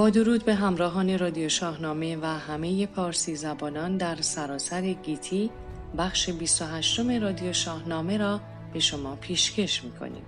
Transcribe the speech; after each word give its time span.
با 0.00 0.10
درود 0.10 0.44
به 0.44 0.54
همراهان 0.54 1.18
رادیو 1.18 1.48
شاهنامه 1.48 2.16
و 2.16 2.24
همه 2.24 2.86
پارسی 2.86 3.36
زبانان 3.36 3.96
در 3.96 4.16
سراسر 4.20 4.92
گیتی 4.92 5.50
بخش 5.98 6.30
28 6.30 7.00
رادیو 7.00 7.52
شاهنامه 7.52 8.16
را 8.16 8.40
به 8.72 8.80
شما 8.80 9.16
پیشکش 9.16 9.84
می‌کنیم. 9.84 10.22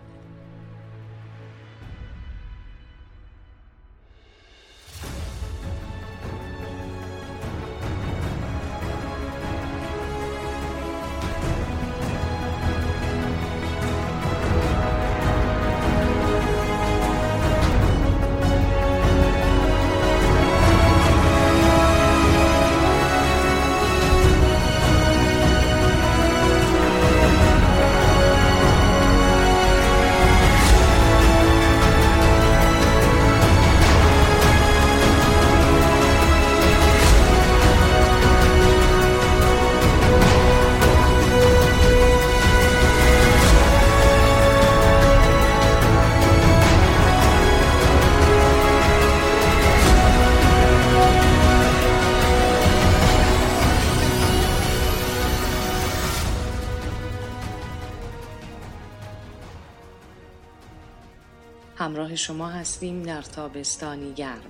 شما 62.22 62.49
هستیم 62.49 63.03
در 63.03 63.22
تابستانی 63.22 64.12
گرم. 64.12 64.41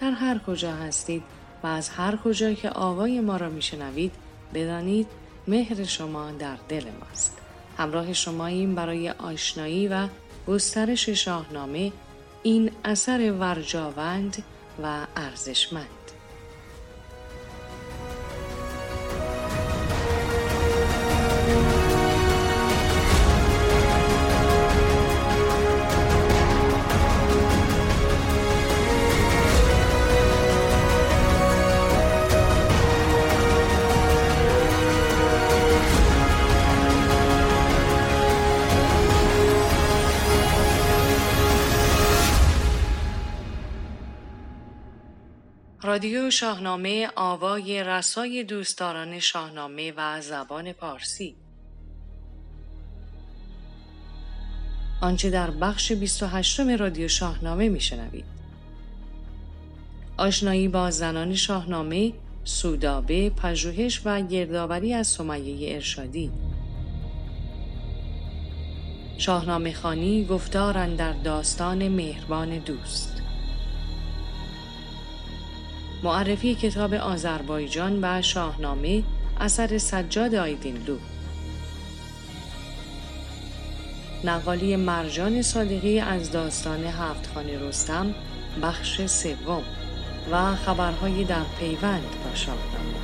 در 0.00 0.10
هر 0.10 0.38
کجا 0.38 0.72
هستید 0.72 1.22
و 1.62 1.66
از 1.66 1.88
هر 1.88 2.16
کجا 2.16 2.52
که 2.52 2.70
آوای 2.70 3.20
ما 3.20 3.36
را 3.36 3.48
میشنوید 3.48 4.12
بدانید 4.54 5.06
مهر 5.48 5.84
شما 5.84 6.30
در 6.30 6.56
دل 6.68 6.84
ماست. 7.00 7.38
همراه 7.78 8.12
شماییم 8.12 8.74
برای 8.74 9.10
آشنایی 9.10 9.88
و 9.88 10.08
گسترش 10.48 11.08
شاهنامه 11.08 11.92
این 12.42 12.70
اثر 12.84 13.32
ورجاوند 13.32 14.42
و 14.82 15.06
ارزشمند. 15.16 15.99
رادیو 45.90 46.30
شاهنامه 46.30 47.08
آوای 47.16 47.84
رسای 47.84 48.44
دوستداران 48.44 49.18
شاهنامه 49.18 49.92
و 49.96 50.20
زبان 50.20 50.72
پارسی. 50.72 51.36
آنچه 55.00 55.30
در 55.30 55.50
بخش 55.50 55.92
28 55.92 56.60
رادیو 56.60 57.08
شاهنامه 57.08 57.68
میشنوید. 57.68 58.24
آشنایی 60.16 60.68
با 60.68 60.90
زنان 60.90 61.34
شاهنامه 61.34 62.12
سودابه 62.44 63.30
پژوهش 63.30 64.00
و 64.04 64.20
گردآوری 64.20 64.94
از 64.94 65.06
سمیه 65.06 65.74
ارشادی. 65.74 66.30
شاهنامه 69.18 69.72
خانی 69.72 70.24
گفتار 70.24 70.86
در 70.86 71.12
داستان 71.12 71.88
مهربان 71.88 72.58
دوست. 72.58 73.09
معرفی 76.02 76.54
کتاب 76.54 76.94
آذربایجان 76.94 77.98
و 78.02 78.22
شاهنامه 78.22 79.02
اثر 79.40 79.78
سجاد 79.78 80.34
آیدینلو 80.34 80.96
نقالی 84.24 84.76
مرجان 84.76 85.42
صادقی 85.42 86.00
از 86.00 86.30
داستان 86.30 86.84
هفت 86.84 87.32
خانه 87.34 87.58
رستم 87.58 88.14
بخش 88.62 89.06
سوم 89.06 89.62
و 90.32 90.56
خبرهای 90.56 91.24
در 91.24 91.44
پیوند 91.58 92.02
با 92.24 92.34
شاهنامه. 92.34 92.99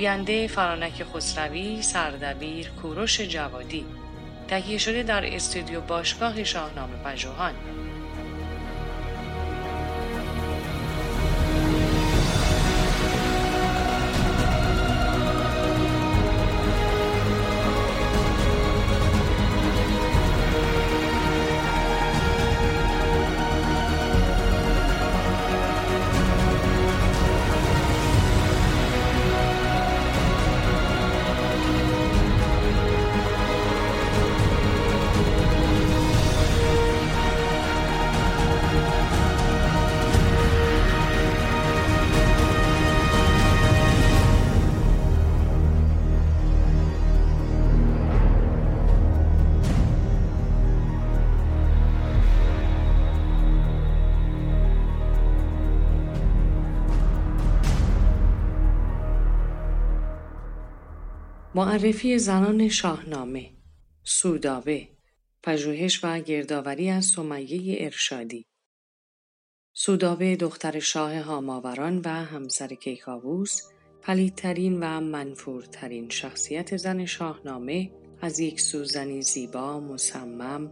گوینده 0.00 0.48
فرانک 0.48 1.04
خسروی 1.04 1.82
سردبیر 1.82 2.68
کوروش 2.68 3.20
جوادی. 3.20 3.86
تهیه 4.48 4.78
شده 4.78 5.02
در 5.02 5.34
استودیو 5.34 5.80
باشگاه 5.80 6.44
شاهنامه 6.44 6.96
پژوهان. 7.04 7.54
معرفی 61.60 62.18
زنان 62.18 62.68
شاهنامه 62.68 63.50
سودابه 64.04 64.88
پژوهش 65.42 66.04
و 66.04 66.20
گردآوری 66.20 66.90
از 66.90 67.04
سمیه 67.04 67.84
ارشادی. 67.84 68.46
سودابه 69.72 70.36
دختر 70.36 70.78
شاه 70.78 71.20
هاماوران 71.20 72.00
و 72.04 72.08
همسر 72.08 72.68
کیکاووس 72.74 73.60
پلیدترین 74.02 74.80
و 74.80 75.00
منفورترین 75.00 76.08
شخصیت 76.08 76.76
زن 76.76 77.04
شاهنامه 77.04 77.90
از 78.20 78.40
یک 78.40 78.60
سوزنی 78.60 79.22
زیبا 79.22 79.80
مصمم 79.80 80.70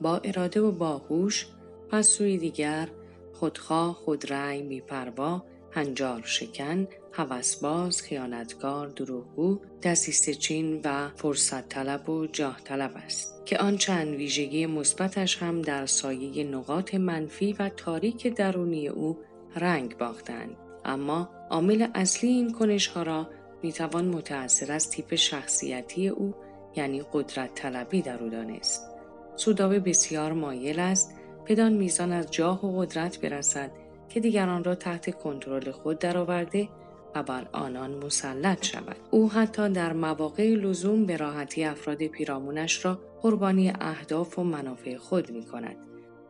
با 0.00 0.18
اراده 0.18 0.60
و 0.60 0.72
باهوش 0.72 1.46
پس 1.90 2.08
سوی 2.08 2.38
دیگر 2.38 2.88
خودخواه 3.32 3.94
خودرأی 3.94 4.62
میپروا 4.62 5.44
هنجار 5.74 6.22
شکن، 6.24 6.88
هوسباز، 7.12 8.02
خیانتکار، 8.02 8.88
دروغگو، 8.88 9.60
دستیست 9.82 10.30
چین 10.30 10.80
و 10.84 11.08
فرصت 11.08 11.68
طلب 11.68 12.08
و 12.08 12.26
جاه 12.26 12.60
طلب 12.64 12.92
است 12.96 13.42
که 13.46 13.58
آن 13.58 13.76
چند 13.76 14.14
ویژگی 14.14 14.66
مثبتش 14.66 15.42
هم 15.42 15.62
در 15.62 15.86
سایه 15.86 16.44
نقاط 16.44 16.94
منفی 16.94 17.52
و 17.58 17.68
تاریک 17.68 18.26
درونی 18.26 18.88
او 18.88 19.18
رنگ 19.56 19.98
باختند 19.98 20.56
اما 20.84 21.30
عامل 21.50 21.86
اصلی 21.94 22.30
این 22.30 22.52
کنش 22.52 22.86
ها 22.86 23.02
را 23.02 23.28
می 23.62 23.72
توان 23.72 24.04
متأثر 24.04 24.72
از 24.72 24.90
تیپ 24.90 25.14
شخصیتی 25.14 26.08
او 26.08 26.34
یعنی 26.76 27.02
قدرت 27.12 27.54
طلبی 27.54 28.02
در 28.02 28.22
او 28.22 28.28
دانست. 28.28 28.90
سودابه 29.36 29.80
بسیار 29.80 30.32
مایل 30.32 30.80
است 30.80 31.14
بدان 31.48 31.72
میزان 31.72 32.12
از 32.12 32.30
جاه 32.30 32.66
و 32.66 32.80
قدرت 32.80 33.20
برسد 33.20 33.70
که 34.08 34.20
دیگران 34.20 34.64
را 34.64 34.74
تحت 34.74 35.18
کنترل 35.18 35.70
خود 35.70 35.98
درآورده 35.98 36.68
و 37.14 37.22
بر 37.22 37.46
آنان 37.52 37.94
مسلط 37.94 38.64
شود 38.64 38.96
او 39.10 39.30
حتی 39.30 39.68
در 39.68 39.92
مواقع 39.92 40.54
لزوم 40.54 41.06
به 41.06 41.16
راحتی 41.16 41.64
افراد 41.64 42.02
پیرامونش 42.02 42.84
را 42.84 42.98
قربانی 43.22 43.72
اهداف 43.80 44.38
و 44.38 44.44
منافع 44.44 44.96
خود 44.96 45.30
می 45.30 45.44
کند. 45.44 45.76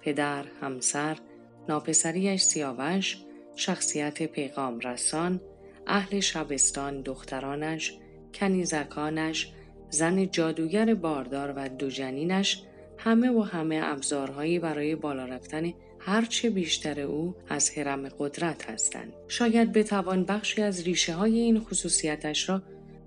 پدر، 0.00 0.44
همسر، 0.61 1.17
ناپسریش 1.69 2.43
سیاوش، 2.43 3.19
شخصیت 3.56 4.23
پیغام 4.23 4.81
رسان، 4.81 5.41
اهل 5.87 6.20
شبستان 6.20 7.00
دخترانش، 7.00 7.99
کنیزکانش، 8.35 9.53
زن 9.91 10.31
جادوگر 10.31 10.94
باردار 10.94 11.53
و 11.56 11.69
دو 11.69 11.88
جنینش 11.88 12.62
همه 12.99 13.31
و 13.31 13.41
همه 13.41 13.81
ابزارهایی 13.85 14.59
برای 14.59 14.94
بالا 14.94 15.25
رفتن 15.25 15.73
هرچه 16.06 16.51
بیشتر 16.51 17.01
او 17.01 17.35
از 17.49 17.71
حرم 17.71 18.09
قدرت 18.09 18.71
هستند. 18.71 19.12
شاید 19.29 19.73
بتوان 19.73 20.25
بخشی 20.25 20.62
از 20.62 20.83
ریشه 20.83 21.15
های 21.15 21.39
این 21.39 21.61
خصوصیتش 21.61 22.49
را 22.49 22.62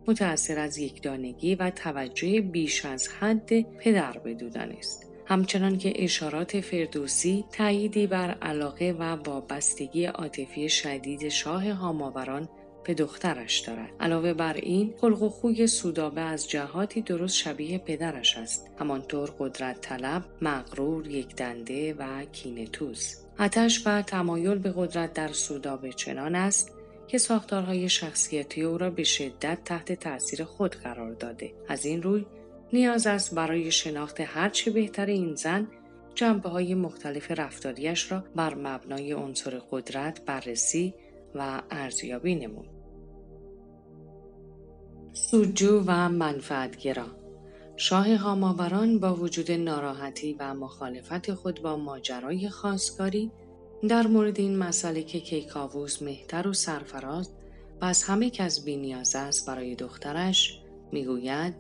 متأثر 0.08 0.60
از 0.60 0.78
یکدانگی 0.78 1.56
و 1.56 1.70
توجه 1.70 2.42
بیش 2.42 2.86
از 2.86 3.08
حد 3.08 3.62
پدر 3.62 4.18
بدودن 4.18 4.72
است. 4.72 5.08
همچنان 5.26 5.78
که 5.78 6.04
اشارات 6.04 6.60
فردوسی 6.60 7.46
تأییدی 7.52 8.08
بر 8.08 8.32
علاقه 8.32 8.96
و 9.00 9.04
وابستگی 9.04 10.06
عاطفی 10.06 10.70
شدید 10.70 11.30
شاه 11.30 11.72
هاماوران 11.72 12.50
به 12.88 12.94
دخترش 12.94 13.60
دارد. 13.60 13.90
علاوه 14.00 14.34
بر 14.34 14.54
این 14.54 14.94
خلق 15.02 15.22
و 15.22 15.30
خوی 15.30 15.68
سودابه 15.68 16.22
از 16.22 16.50
جهاتی 16.50 17.02
درست 17.02 17.36
شبیه 17.36 17.78
پدرش 17.78 18.38
است. 18.38 18.68
همانطور 18.80 19.34
قدرت 19.40 19.82
طلب 19.82 20.26
مغرور 20.42 21.08
یک 21.08 21.36
دنده 21.36 21.94
و 21.94 22.26
کینتوز 22.26 23.16
آتش 23.40 23.88
و 23.88 24.02
تمایل 24.02 24.58
به 24.58 24.74
قدرت 24.76 25.14
در 25.14 25.32
سودابه 25.32 25.94
چنان 25.94 26.36
است 26.36 26.72
که 27.08 27.18
ساختارهای 27.18 27.90
شخصیتی 27.90 28.62
او 28.62 28.78
را 28.78 28.90
به 28.90 29.04
شدت 29.04 29.58
تحت 29.66 29.94
تأثیر 29.94 30.44
خود 30.44 30.76
قرار 30.76 31.14
داده. 31.14 31.54
از 31.68 31.86
این 31.86 32.04
روی 32.04 32.26
نیاز 32.74 33.08
است 33.08 33.36
برای 33.36 33.72
شناخت 33.72 34.22
هرچه 34.22 34.72
بهتر 34.72 35.06
این 35.06 35.36
زن 35.36 35.68
جنبه 36.16 36.50
های 36.50 36.76
مختلف 36.76 37.32
رفتاریش 37.32 38.12
را 38.12 38.24
بر 38.36 38.56
مبنای 38.56 39.14
عنصر 39.14 39.62
قدرت 39.72 40.22
بررسی 40.26 40.94
و 41.36 41.62
ارزیابی 41.72 42.36
نمود. 42.36 42.77
سودجو 45.18 45.84
و 45.88 46.10
منفعتگرا. 46.10 47.06
شاه 47.76 48.16
هاماوران 48.16 49.00
با 49.00 49.16
وجود 49.16 49.52
ناراحتی 49.52 50.36
و 50.40 50.54
مخالفت 50.54 51.34
خود 51.34 51.62
با 51.62 51.78
ماجرای 51.78 52.50
خواستگاری 52.50 53.32
در 53.90 54.08
مورد 54.08 54.40
این 54.40 54.58
مسئله 54.58 55.04
که 55.04 55.20
کیکاووس 55.20 56.02
مهتر 56.02 56.48
و 56.48 56.54
سرفراز 56.54 57.32
و 57.82 57.86
از 57.86 58.04
همه 58.04 58.30
کس 58.30 58.66
بینیاز 58.66 59.16
است 59.16 59.48
برای 59.48 59.76
دخترش 59.76 60.60
می‌گوید 60.92 61.54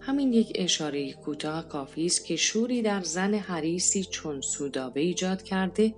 همین 0.00 0.32
یک 0.32 0.52
اشاره 0.54 1.12
کوتاه 1.12 1.68
کافی 1.68 2.06
است 2.06 2.24
که 2.24 2.36
شوری 2.36 2.82
در 2.82 3.02
زن 3.02 3.34
حریسی 3.34 4.04
چون 4.04 4.40
سودابه 4.40 5.00
ایجاد 5.00 5.42
کرده 5.42 5.94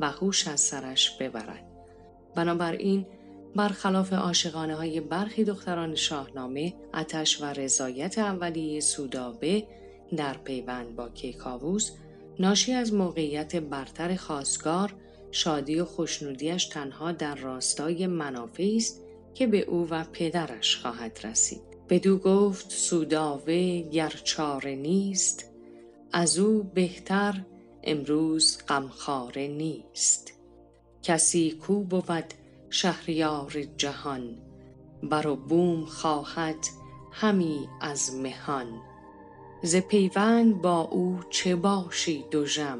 و 0.00 0.10
هوش 0.10 0.48
از 0.48 0.60
سرش 0.60 1.18
ببرد. 1.18 1.64
بنابراین 2.34 3.06
برخلاف 3.56 4.12
عاشقانه 4.12 4.74
های 4.74 5.00
برخی 5.00 5.44
دختران 5.44 5.94
شاهنامه 5.94 6.74
اتش 6.94 7.42
و 7.42 7.44
رضایت 7.44 8.18
اولیه 8.18 8.80
سودابه 8.80 9.66
در 10.16 10.34
پیوند 10.34 10.96
با 10.96 11.08
کیکاووس 11.08 11.90
ناشی 12.38 12.72
از 12.72 12.94
موقعیت 12.94 13.56
برتر 13.56 14.16
خواستگار 14.16 14.94
شادی 15.30 15.80
و 15.80 15.84
خوشنودیش 15.84 16.64
تنها 16.64 17.12
در 17.12 17.34
راستای 17.34 18.06
منافعی 18.06 18.76
است 18.76 19.00
که 19.34 19.46
به 19.46 19.60
او 19.60 19.88
و 19.90 20.04
پدرش 20.12 20.76
خواهد 20.76 21.20
رسید. 21.24 21.62
بدو 21.88 22.18
گفت 22.18 22.70
سوداوه 22.70 23.80
گرچاره 23.80 24.74
نیست 24.74 25.50
از 26.12 26.38
او 26.38 26.62
بهتر 26.74 27.44
امروز 27.82 28.58
غمخواره 28.68 29.48
نیست. 29.48 30.32
کسی 31.02 31.50
کو 31.50 31.82
بود 31.82 32.34
شهریار 32.74 33.62
جهان 33.76 34.38
بر 35.02 35.26
و 35.26 35.36
بوم 35.36 35.84
خواهد 35.84 36.66
همی 37.12 37.68
از 37.80 38.14
مهان 38.14 38.66
ز 39.62 39.76
پیوند 39.76 40.62
با 40.62 40.80
او 40.80 41.20
چه 41.30 41.56
باشی 41.56 42.24
جم 42.54 42.78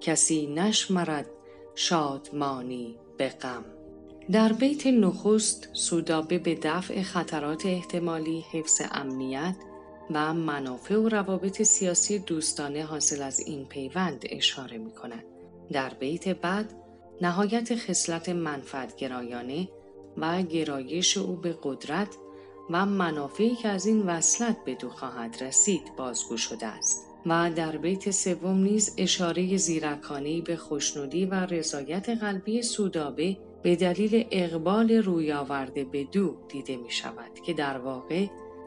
کسی 0.00 0.46
نشمرد 0.46 1.26
شادمانی 1.74 2.96
به 3.16 3.28
غم 3.28 3.64
در 4.30 4.52
بیت 4.52 4.86
نخست 4.86 5.68
سودابه 5.72 6.38
به 6.38 6.54
دفع 6.62 7.02
خطرات 7.02 7.66
احتمالی 7.66 8.44
حفظ 8.52 8.82
امنیت 8.92 9.56
و 10.10 10.34
منافع 10.34 10.96
و 10.96 11.08
روابط 11.08 11.62
سیاسی 11.62 12.18
دوستانه 12.18 12.84
حاصل 12.84 13.22
از 13.22 13.40
این 13.40 13.64
پیوند 13.64 14.24
اشاره 14.30 14.78
می 14.78 14.90
کند. 14.90 15.24
در 15.72 15.94
بیت 15.94 16.28
بعد 16.28 16.79
نهایت 17.20 17.74
خصلت 17.74 18.28
منفعت 18.28 18.96
گرایانه 18.96 19.68
و 20.16 20.42
گرایش 20.42 21.16
او 21.16 21.36
به 21.36 21.58
قدرت 21.62 22.16
و 22.70 22.86
منافعی 22.86 23.54
که 23.54 23.68
از 23.68 23.86
این 23.86 24.02
وصلت 24.02 24.64
به 24.64 24.74
دو 24.74 24.88
خواهد 24.88 25.42
رسید 25.42 25.96
بازگو 25.96 26.36
شده 26.36 26.66
است. 26.66 27.06
و 27.26 27.50
در 27.50 27.76
بیت 27.76 28.10
سوم 28.10 28.56
نیز 28.56 28.94
اشاره 28.98 29.56
زیرکانه 29.56 30.40
به 30.40 30.56
خوشنودی 30.56 31.26
و 31.26 31.34
رضایت 31.34 32.08
قلبی 32.08 32.62
سودابه 32.62 33.36
به 33.62 33.76
دلیل 33.76 34.26
اقبال 34.30 34.92
روی 34.92 35.32
آورده 35.32 35.84
به 35.84 36.04
دو 36.04 36.36
دیده 36.48 36.76
می 36.76 36.90
شود 36.90 37.40
که 37.46 37.52
در 37.52 37.78
واقع 37.78 38.26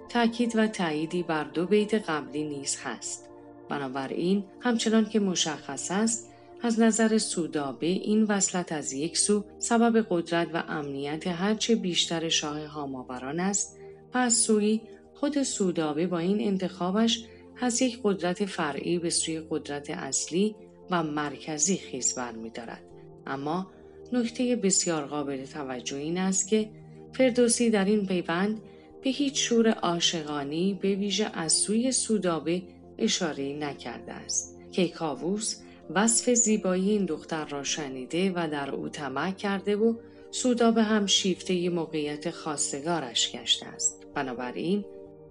تأکید 0.09 0.55
و 0.55 0.67
تأییدی 0.67 1.23
بر 1.23 1.43
دو 1.43 1.65
بیت 1.65 1.93
قبلی 1.93 2.43
نیز 2.43 2.77
هست. 2.83 3.29
بنابراین 3.69 4.43
همچنان 4.59 5.05
که 5.05 5.19
مشخص 5.19 5.91
است 5.91 6.32
از 6.65 6.79
نظر 6.79 7.17
سودابه 7.17 7.87
این 7.87 8.23
وصلت 8.23 8.71
از 8.71 8.93
یک 8.93 9.17
سو 9.17 9.45
سبب 9.59 10.05
قدرت 10.09 10.47
و 10.53 10.63
امنیت 10.67 11.27
هرچه 11.27 11.75
بیشتر 11.75 12.29
شاه 12.29 12.65
هاماوران 12.65 13.39
است. 13.39 13.79
و 14.13 14.17
از 14.17 14.33
سوی 14.33 14.81
خود 15.13 15.43
سودابه 15.43 16.07
با 16.07 16.19
این 16.19 16.47
انتخابش 16.47 17.25
از 17.61 17.81
یک 17.81 17.99
قدرت 18.03 18.45
فرعی 18.45 18.99
به 18.99 19.09
سوی 19.09 19.41
قدرت 19.49 19.89
اصلی 19.89 20.55
و 20.91 21.03
مرکزی 21.03 21.77
خیز 21.77 22.15
برمیدارد. 22.15 22.83
اما 23.25 23.71
نکته 24.13 24.55
بسیار 24.55 25.05
قابل 25.05 25.45
توجه 25.45 25.97
این 25.97 26.17
است 26.17 26.47
که 26.47 26.69
فردوسی 27.13 27.69
در 27.69 27.85
این 27.85 28.05
پیوند 28.05 28.61
به 29.03 29.09
هیچ 29.09 29.47
شور 29.47 29.69
عاشقانی 29.69 30.79
به 30.81 30.95
ویژه 30.95 31.31
از 31.33 31.53
سوی 31.53 31.91
سودابه 31.91 32.61
اشاره 32.97 33.53
نکرده 33.53 34.13
است. 34.13 34.59
که 34.71 34.87
کاووس 34.87 35.62
وصف 35.95 36.33
زیبایی 36.33 36.89
این 36.89 37.05
دختر 37.05 37.45
را 37.45 37.63
شنیده 37.63 38.31
و 38.35 38.47
در 38.51 38.71
او 38.71 38.89
طمع 38.89 39.31
کرده 39.31 39.75
و 39.75 39.93
سودابه 40.31 40.83
هم 40.83 41.05
شیفته 41.05 41.69
موقعیت 41.69 42.31
خواستگارش 42.31 43.31
گشته 43.31 43.65
است. 43.65 44.07
بنابراین 44.15 44.85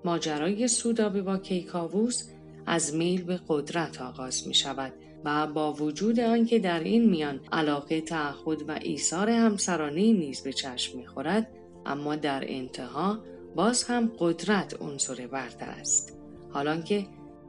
ماجرای 0.05 0.69
سودابه 0.69 1.23
با 1.23 1.39
کیکاووس 1.39 2.29
از 2.67 2.95
میل 2.95 3.23
به 3.23 3.41
قدرت 3.49 4.01
آغاز 4.01 4.49
می 4.49 4.55
شود 4.55 4.93
و 5.25 5.47
با 5.47 5.73
وجود 5.73 6.21
آنکه 6.21 6.59
در 6.59 6.81
این 6.81 7.11
میان 7.11 7.41
علاقه 7.53 8.01
تعهد 8.01 8.69
و 8.69 8.79
ایثار 8.83 9.31
همسرانه 9.31 10.13
نیز 10.13 10.41
به 10.41 10.53
چشم 10.53 10.99
می‌خورد 10.99 11.49
اما 11.87 12.17
در 12.17 12.45
انتها 12.47 13.19
باز 13.57 13.85
هم 13.85 14.13
قدرت 14.19 14.83
عنصر 14.83 15.27
برتر 15.27 15.71
است. 15.71 16.19
حالانکه 16.51 17.07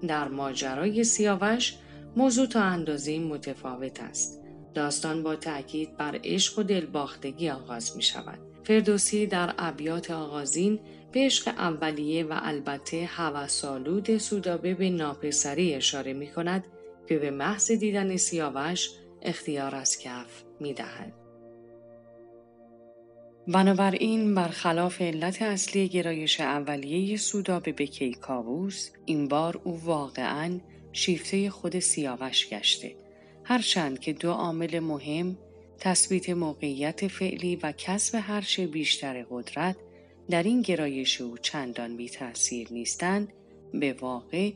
در 0.08 0.28
ماجرای 0.28 1.04
سیاوش 1.04 1.76
موضوع 2.16 2.46
تا 2.46 2.62
اندازه 2.62 3.20
متفاوت 3.20 4.00
است. 4.00 4.42
داستان 4.74 5.24
با 5.24 5.36
تأکید 5.36 5.98
بر 5.98 6.20
عشق 6.24 6.60
و 6.60 6.64
دلباختگی 6.64 7.50
آغاز 7.50 7.98
می 7.98 8.04
شود. 8.04 8.40
فردوسی 8.64 9.28
در 9.28 9.54
ابیات 9.58 10.12
آغازین 10.12 10.80
به 11.12 11.20
عشق 11.20 11.48
اولیه 11.48 12.24
و 12.24 12.40
البته 12.42 13.06
هوسالود 13.06 14.18
سودابه 14.18 14.74
به 14.74 14.90
ناپسری 14.90 15.74
اشاره 15.74 16.14
می 16.14 16.28
کند 16.28 16.64
که 17.10 17.18
به 17.18 17.32
محض 17.32 17.72
دیدن 17.72 18.18
سیاوش 18.18 18.90
اختیار 19.22 19.76
از 19.76 19.98
کف 20.00 20.44
می 20.60 20.74
دهد. 20.74 21.14
بنابراین 23.48 24.36
برخلاف 24.36 25.02
علت 25.02 25.42
اصلی 25.42 25.88
گرایش 25.88 26.42
اولیه 26.42 27.18
سودابه 27.18 27.72
به 27.72 27.86
کیکاووس 27.86 28.90
این 29.06 29.28
بار 29.28 29.62
او 29.64 29.82
واقعا 29.84 30.60
شیفته 30.94 31.50
خود 31.50 31.80
سیاوش 31.80 32.50
گشته 32.50 32.96
هرچند 33.44 34.00
که 34.00 34.14
دو 34.14 34.32
عامل 34.32 34.80
مهم 34.80 35.38
تثبیت 35.80 36.30
موقعیت 36.30 37.08
فعلی 37.08 37.56
و 37.56 37.72
کسب 37.72 38.20
هرچه 38.22 38.68
بیشتر 38.68 39.26
قدرت 39.30 39.76
در 40.30 40.44
این 40.44 40.62
گرایش 40.62 41.22
او 41.22 41.38
چندان 41.38 41.98
بی 41.98 42.10
تأثیر 42.10 42.68
نیستند 42.72 43.34
به 43.74 43.94
واقع 43.94 44.52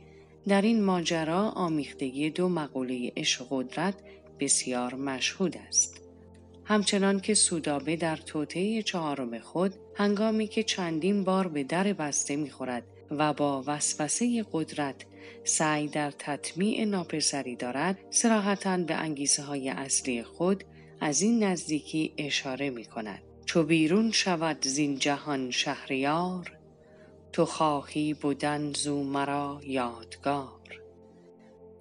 در 0.48 0.62
این 0.62 0.84
ماجرا 0.84 1.50
آمیختگی 1.50 2.30
دو 2.30 2.50
مقوله 2.50 3.12
عشق 3.18 3.48
قدرت 3.50 3.96
بسیار 4.40 4.96
مشهود 4.96 5.58
است. 5.68 6.02
همچنان 6.66 7.20
که 7.20 7.34
سودابه 7.34 7.96
در 7.96 8.16
توطعه 8.16 8.82
چهارم 8.82 9.40
خود 9.40 9.74
هنگامی 9.96 10.48
که 10.48 10.64
چندین 10.64 11.24
بار 11.24 11.48
به 11.48 11.64
در 11.64 11.94
بسته 11.94 12.36
می‌خورد 12.36 12.84
و 13.12 13.34
با 13.34 13.64
وسوسه 13.68 14.46
قدرت 14.52 15.06
سعی 15.48 15.88
در 15.88 16.12
تطمیع 16.12 16.86
ناپسری 16.86 17.56
دارد 17.56 17.98
سراحتا 18.10 18.78
به 18.78 18.96
انگیزه 18.96 19.44
های 19.44 19.70
اصلی 19.70 20.24
خود 20.24 20.64
از 21.02 21.22
این 21.22 21.44
نزدیکی 21.44 22.14
اشاره 22.18 22.70
می 22.70 22.86
کند. 22.86 23.22
چو 23.46 23.64
بیرون 23.64 24.12
شود 24.12 24.58
زین 24.66 25.00
جهان 25.00 25.52
شهریار 25.52 26.58
تو 27.32 27.46
خواهی 27.46 28.14
بودن 28.14 28.74
زو 28.74 29.04
مرا 29.04 29.62
یادگار. 29.64 30.82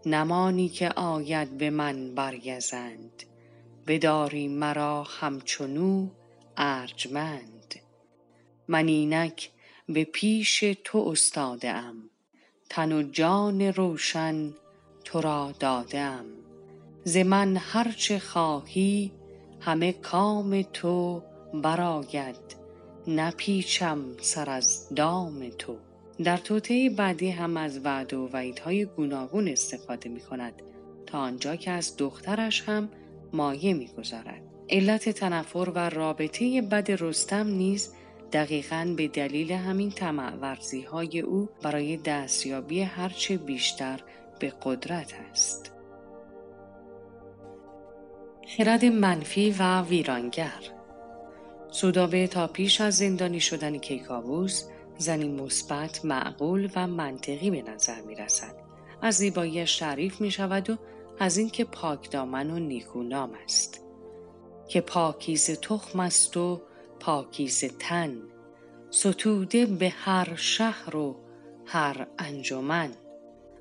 نمانی 0.07 0.69
که 0.69 0.89
آید 0.89 1.59
به 1.59 1.71
من 1.71 2.15
برگزند 2.15 3.23
بداری 3.87 4.49
مرا 4.49 5.03
همچنو 5.03 6.09
ارجمند. 6.57 7.75
من 8.69 8.89
اینک 8.89 9.51
به 9.89 10.05
پیش 10.05 10.65
تو 10.85 10.99
استاده 10.99 11.71
ام 11.71 12.11
تن 12.69 12.93
و 12.93 13.03
جان 13.03 13.63
روشن 13.63 14.55
تو 15.05 15.21
را 15.21 15.55
داده 15.61 16.01
ام 16.01 16.25
ز 17.05 17.17
من 17.17 17.57
هرچه 17.57 18.19
خواهی 18.19 19.13
همه 19.61 19.93
کام 19.93 20.63
تو 20.63 21.23
برآید. 21.55 22.57
نپیچم 23.07 23.99
سر 24.21 24.51
از 24.51 24.89
دام 24.97 25.49
تو. 25.59 25.77
در 26.25 26.37
توطعه 26.37 26.91
بعدی 26.91 27.31
هم 27.31 27.57
از 27.57 27.81
وعد 27.85 28.15
و 28.15 28.29
وعیدهای 28.33 28.85
گوناگون 28.85 29.49
استفاده 29.49 30.09
می 30.09 30.21
کند. 30.21 30.63
تا 31.07 31.19
آنجا 31.19 31.57
که 31.57 31.71
از 31.71 31.97
دخترش 31.97 32.63
هم 32.63 32.89
مایه 33.33 33.75
می‌گذارد 33.75 34.43
علت 34.71 35.09
تنفر 35.09 35.73
و 35.75 35.79
رابطه 35.79 36.63
بد 36.63 36.91
رستم 36.91 37.47
نیز 37.47 37.93
دقیقا 38.33 38.95
به 38.97 39.09
دلیل 39.09 39.53
همین 39.53 39.91
طمع 39.91 40.35
ورزی 40.35 40.83
های 40.83 41.21
او 41.21 41.49
برای 41.63 41.97
دستیابی 41.97 42.83
هرچه 42.83 43.37
بیشتر 43.37 44.01
به 44.39 44.53
قدرت 44.63 45.15
است. 45.31 45.73
خرد 48.57 48.85
منفی 48.85 49.55
و 49.59 49.83
ویرانگر 49.83 50.63
سودابه 51.71 52.27
تا 52.27 52.47
پیش 52.47 52.81
از 52.81 52.97
زندانی 52.97 53.41
شدن 53.41 53.79
کیکاووس 53.79 54.65
زنی 54.99 55.29
مثبت 55.29 56.05
معقول 56.05 56.69
و 56.77 56.87
منطقی 56.87 57.51
به 57.51 57.63
نظر 57.63 58.01
می 58.01 58.15
رسد. 58.15 58.55
از 59.03 59.15
زیباییش 59.15 59.79
تعریف 59.79 60.21
می 60.21 60.31
شود 60.31 60.71
و 60.71 60.77
از 61.19 61.37
اینکه 61.37 61.65
پاک 61.65 62.11
دامن 62.11 62.51
و 62.51 62.59
نیکونام 62.59 63.31
است 63.45 63.85
که 64.69 64.81
پاکیز 64.81 65.51
تخم 65.51 66.01
است 66.01 66.37
و 66.37 66.61
پاکیز 67.01 67.65
تن 67.79 68.23
ستوده 68.91 69.67
به 69.67 69.89
هر 69.89 70.35
شهر 70.37 70.97
و 70.97 71.17
هر 71.67 72.07
انجمن. 72.19 72.91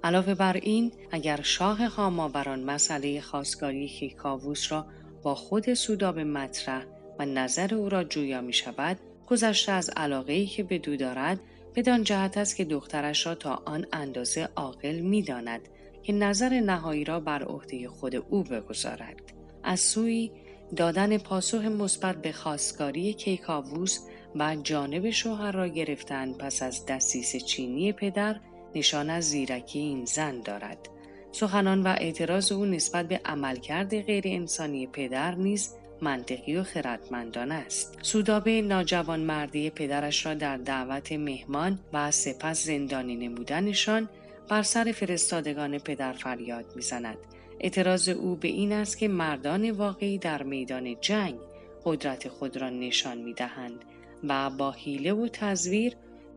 علاوه 0.03 0.35
بر 0.35 0.53
این 0.53 0.91
اگر 1.11 1.41
شاه 1.41 1.85
هاماوران 1.85 2.63
مسئله 2.63 3.21
خواستگاری 3.21 3.87
کیکاووس 3.87 4.71
را 4.71 4.85
با 5.23 5.35
خود 5.35 5.73
سوداب 5.73 6.19
مطرح 6.19 6.85
و 7.19 7.25
نظر 7.25 7.75
او 7.75 7.89
را 7.89 8.03
جویا 8.03 8.41
می 8.41 8.53
شود 8.53 8.97
گذشته 9.27 9.71
از 9.71 9.89
علاقه 9.89 10.45
که 10.45 10.63
به 10.63 10.77
دو 10.77 10.97
دارد 10.97 11.39
بدان 11.75 12.03
جهت 12.03 12.37
است 12.37 12.55
که 12.55 12.65
دخترش 12.65 13.27
را 13.27 13.35
تا 13.35 13.61
آن 13.65 13.85
اندازه 13.93 14.49
عاقل 14.55 14.99
می 14.99 15.21
داند 15.21 15.61
که 16.03 16.13
نظر 16.13 16.49
نهایی 16.59 17.03
را 17.03 17.19
بر 17.19 17.43
عهده 17.43 17.87
خود 17.87 18.15
او 18.15 18.43
بگذارد. 18.43 19.21
از 19.63 19.79
سوی 19.79 20.31
دادن 20.75 21.17
پاسخ 21.17 21.61
مثبت 21.61 22.15
به 22.15 22.31
خواستگاری 22.31 23.13
کیکاووس 23.13 23.99
و 24.35 24.55
جانب 24.55 25.09
شوهر 25.09 25.51
را 25.51 25.67
گرفتن 25.67 26.33
پس 26.33 26.63
از 26.63 26.85
دستیس 26.85 27.35
چینی 27.35 27.93
پدر 27.93 28.35
نشان 28.75 29.09
از 29.09 29.23
زیرکی 29.23 29.79
این 29.79 30.05
زن 30.05 30.41
دارد 30.41 30.77
سخنان 31.31 31.83
و 31.83 31.87
اعتراض 31.87 32.51
او 32.51 32.65
نسبت 32.65 33.07
به 33.07 33.21
عملکرد 33.25 34.01
غیر 34.01 34.23
انسانی 34.27 34.87
پدر 34.87 35.35
نیز 35.35 35.75
منطقی 36.01 36.57
و 36.57 36.63
خردمندان 36.63 37.51
است. 37.51 37.97
سودابه 38.01 38.61
ناجوان 38.61 39.19
مردی 39.19 39.69
پدرش 39.69 40.25
را 40.25 40.33
در 40.33 40.57
دعوت 40.57 41.11
مهمان 41.11 41.79
و 41.93 42.11
سپس 42.11 42.65
زندانی 42.65 43.15
نمودنشان 43.15 44.09
بر 44.49 44.63
سر 44.63 44.91
فرستادگان 44.91 45.79
پدر 45.79 46.13
فریاد 46.13 46.65
می‌زند 46.75 47.17
اعتراض 47.59 48.09
او 48.09 48.35
به 48.35 48.47
این 48.47 48.71
است 48.71 48.97
که 48.97 49.07
مردان 49.07 49.71
واقعی 49.71 50.17
در 50.17 50.43
میدان 50.43 50.95
جنگ 51.01 51.35
قدرت 51.85 52.27
خود 52.27 52.57
را 52.57 52.69
نشان 52.69 53.17
می 53.17 53.33
دهند 53.33 53.85
و 54.23 54.49
با 54.49 54.71
حیله 54.71 55.13
و 55.13 55.27
تزویر 55.27 55.93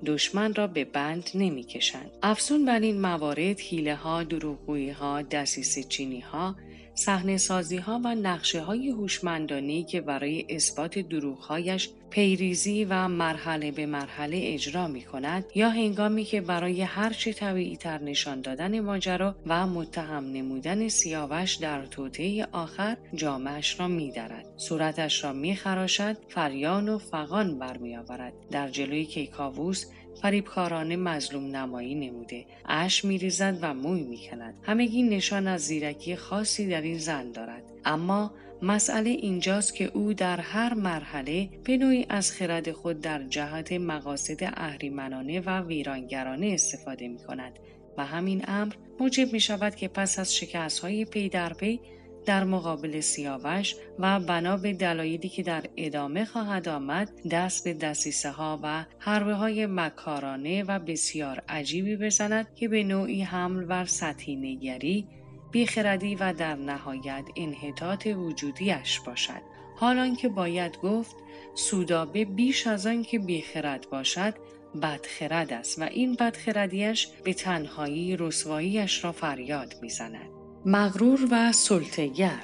دشمن 0.06 0.54
را 0.54 0.66
به 0.66 0.84
بند 0.84 1.30
نمی 1.34 1.62
کشند. 1.62 2.10
افزون 2.22 2.64
بر 2.64 2.80
این 2.80 3.00
موارد 3.00 3.60
حیله 3.60 3.94
ها، 3.94 4.22
دروغگویی 4.22 4.90
ها، 4.90 5.22
دسیس 5.22 5.88
چینی 5.88 6.20
ها 6.20 6.56
صحنه 6.98 7.36
سازی 7.36 7.76
ها 7.76 8.00
و 8.04 8.14
نقشه 8.14 8.60
های 8.60 8.88
هوشمندانه 8.88 9.84
که 9.84 10.00
برای 10.00 10.44
اثبات 10.48 10.98
دروغهایش 10.98 11.90
پیریزی 12.10 12.84
و 12.84 13.08
مرحله 13.08 13.70
به 13.70 13.86
مرحله 13.86 14.40
اجرا 14.42 14.88
می 14.88 15.02
کند 15.02 15.44
یا 15.54 15.68
هنگامی 15.68 16.24
که 16.24 16.40
برای 16.40 16.82
هر 16.82 17.12
چه 17.12 17.32
طبیعی 17.32 17.76
تر 17.76 17.98
نشان 18.02 18.40
دادن 18.40 18.80
ماجرا 18.80 19.36
و 19.46 19.66
متهم 19.66 20.24
نمودن 20.32 20.88
سیاوش 20.88 21.54
در 21.54 21.86
توطعه 21.86 22.46
آخر 22.52 22.96
جامعش 23.14 23.80
را 23.80 23.88
می 23.88 24.12
درد. 24.12 24.46
صورتش 24.56 25.24
را 25.24 25.32
می 25.32 25.56
خراشد 25.56 26.16
فریان 26.28 26.88
و 26.88 26.98
فقان 26.98 27.58
برمی 27.58 27.96
آورد. 27.96 28.32
در 28.50 28.68
جلوی 28.68 29.04
کیکاووس 29.04 29.86
فریبکارانه 30.22 30.96
مظلوم 30.96 31.56
نمایی 31.56 31.94
نموده. 31.94 32.46
اش 32.64 33.04
میریزد 33.04 33.58
و 33.62 33.74
موی 33.74 34.02
می‌کند. 34.02 34.54
همگی 34.62 35.02
نشان 35.02 35.48
از 35.48 35.60
زیرکی 35.60 36.16
خاصی 36.16 36.68
در 36.68 36.80
این 36.80 36.98
زن 36.98 37.32
دارد. 37.32 37.62
اما 37.84 38.32
مسئله 38.62 39.10
اینجاست 39.10 39.74
که 39.74 39.90
او 39.94 40.12
در 40.12 40.40
هر 40.40 40.74
مرحله 40.74 41.48
به 41.64 41.76
نوعی 41.76 42.06
از 42.08 42.32
خرد 42.32 42.72
خود 42.72 43.00
در 43.00 43.22
جهت 43.22 43.72
مقاصد 43.72 44.44
اهریمنانه 44.56 45.40
و 45.40 45.60
ویرانگرانه 45.60 46.46
استفاده 46.46 47.08
می 47.08 47.18
کند 47.18 47.58
و 47.98 48.04
همین 48.04 48.44
امر 48.48 48.74
موجب 49.00 49.32
می 49.32 49.40
شود 49.40 49.74
که 49.74 49.88
پس 49.88 50.18
از 50.18 50.36
شکست 50.36 50.78
های 50.78 51.04
پی 51.04 51.28
در 51.28 51.52
پی 51.52 51.80
در 52.28 52.44
مقابل 52.44 53.00
سیاوش 53.00 53.74
و 53.98 54.20
بنا 54.20 54.56
به 54.56 54.72
دلایلی 54.72 55.28
که 55.28 55.42
در 55.42 55.64
ادامه 55.76 56.24
خواهد 56.24 56.68
آمد 56.68 57.10
دست 57.30 57.64
به 57.64 57.74
دستیسه 57.74 58.30
ها 58.30 58.60
و 58.62 58.84
حربه 58.98 59.34
های 59.34 59.66
مکارانه 59.66 60.62
و 60.62 60.78
بسیار 60.78 61.42
عجیبی 61.48 61.96
بزند 61.96 62.54
که 62.54 62.68
به 62.68 62.84
نوعی 62.84 63.22
حمل 63.22 63.64
بر 63.64 63.84
سطحی 63.84 64.36
نگری 64.36 65.06
بیخردی 65.52 66.14
و 66.14 66.32
در 66.32 66.54
نهایت 66.54 67.24
انحطاط 67.36 68.06
وجودیش 68.06 69.00
باشد. 69.00 69.42
حالان 69.76 70.16
که 70.16 70.28
باید 70.28 70.78
گفت 70.78 71.16
سودابه 71.54 72.24
بیش 72.24 72.66
از 72.66 72.86
آن 72.86 73.02
که 73.02 73.18
بیخرد 73.18 73.90
باشد 73.90 74.34
بدخرد 74.82 75.52
است 75.52 75.78
و 75.78 75.82
این 75.82 76.14
بدخردیش 76.14 77.08
به 77.24 77.34
تنهایی 77.34 78.16
رسواییش 78.16 79.04
را 79.04 79.12
فریاد 79.12 79.74
می‌زند. 79.82 80.37
مغرور 80.64 81.28
و 81.30 81.52
سلطگر 81.52 82.42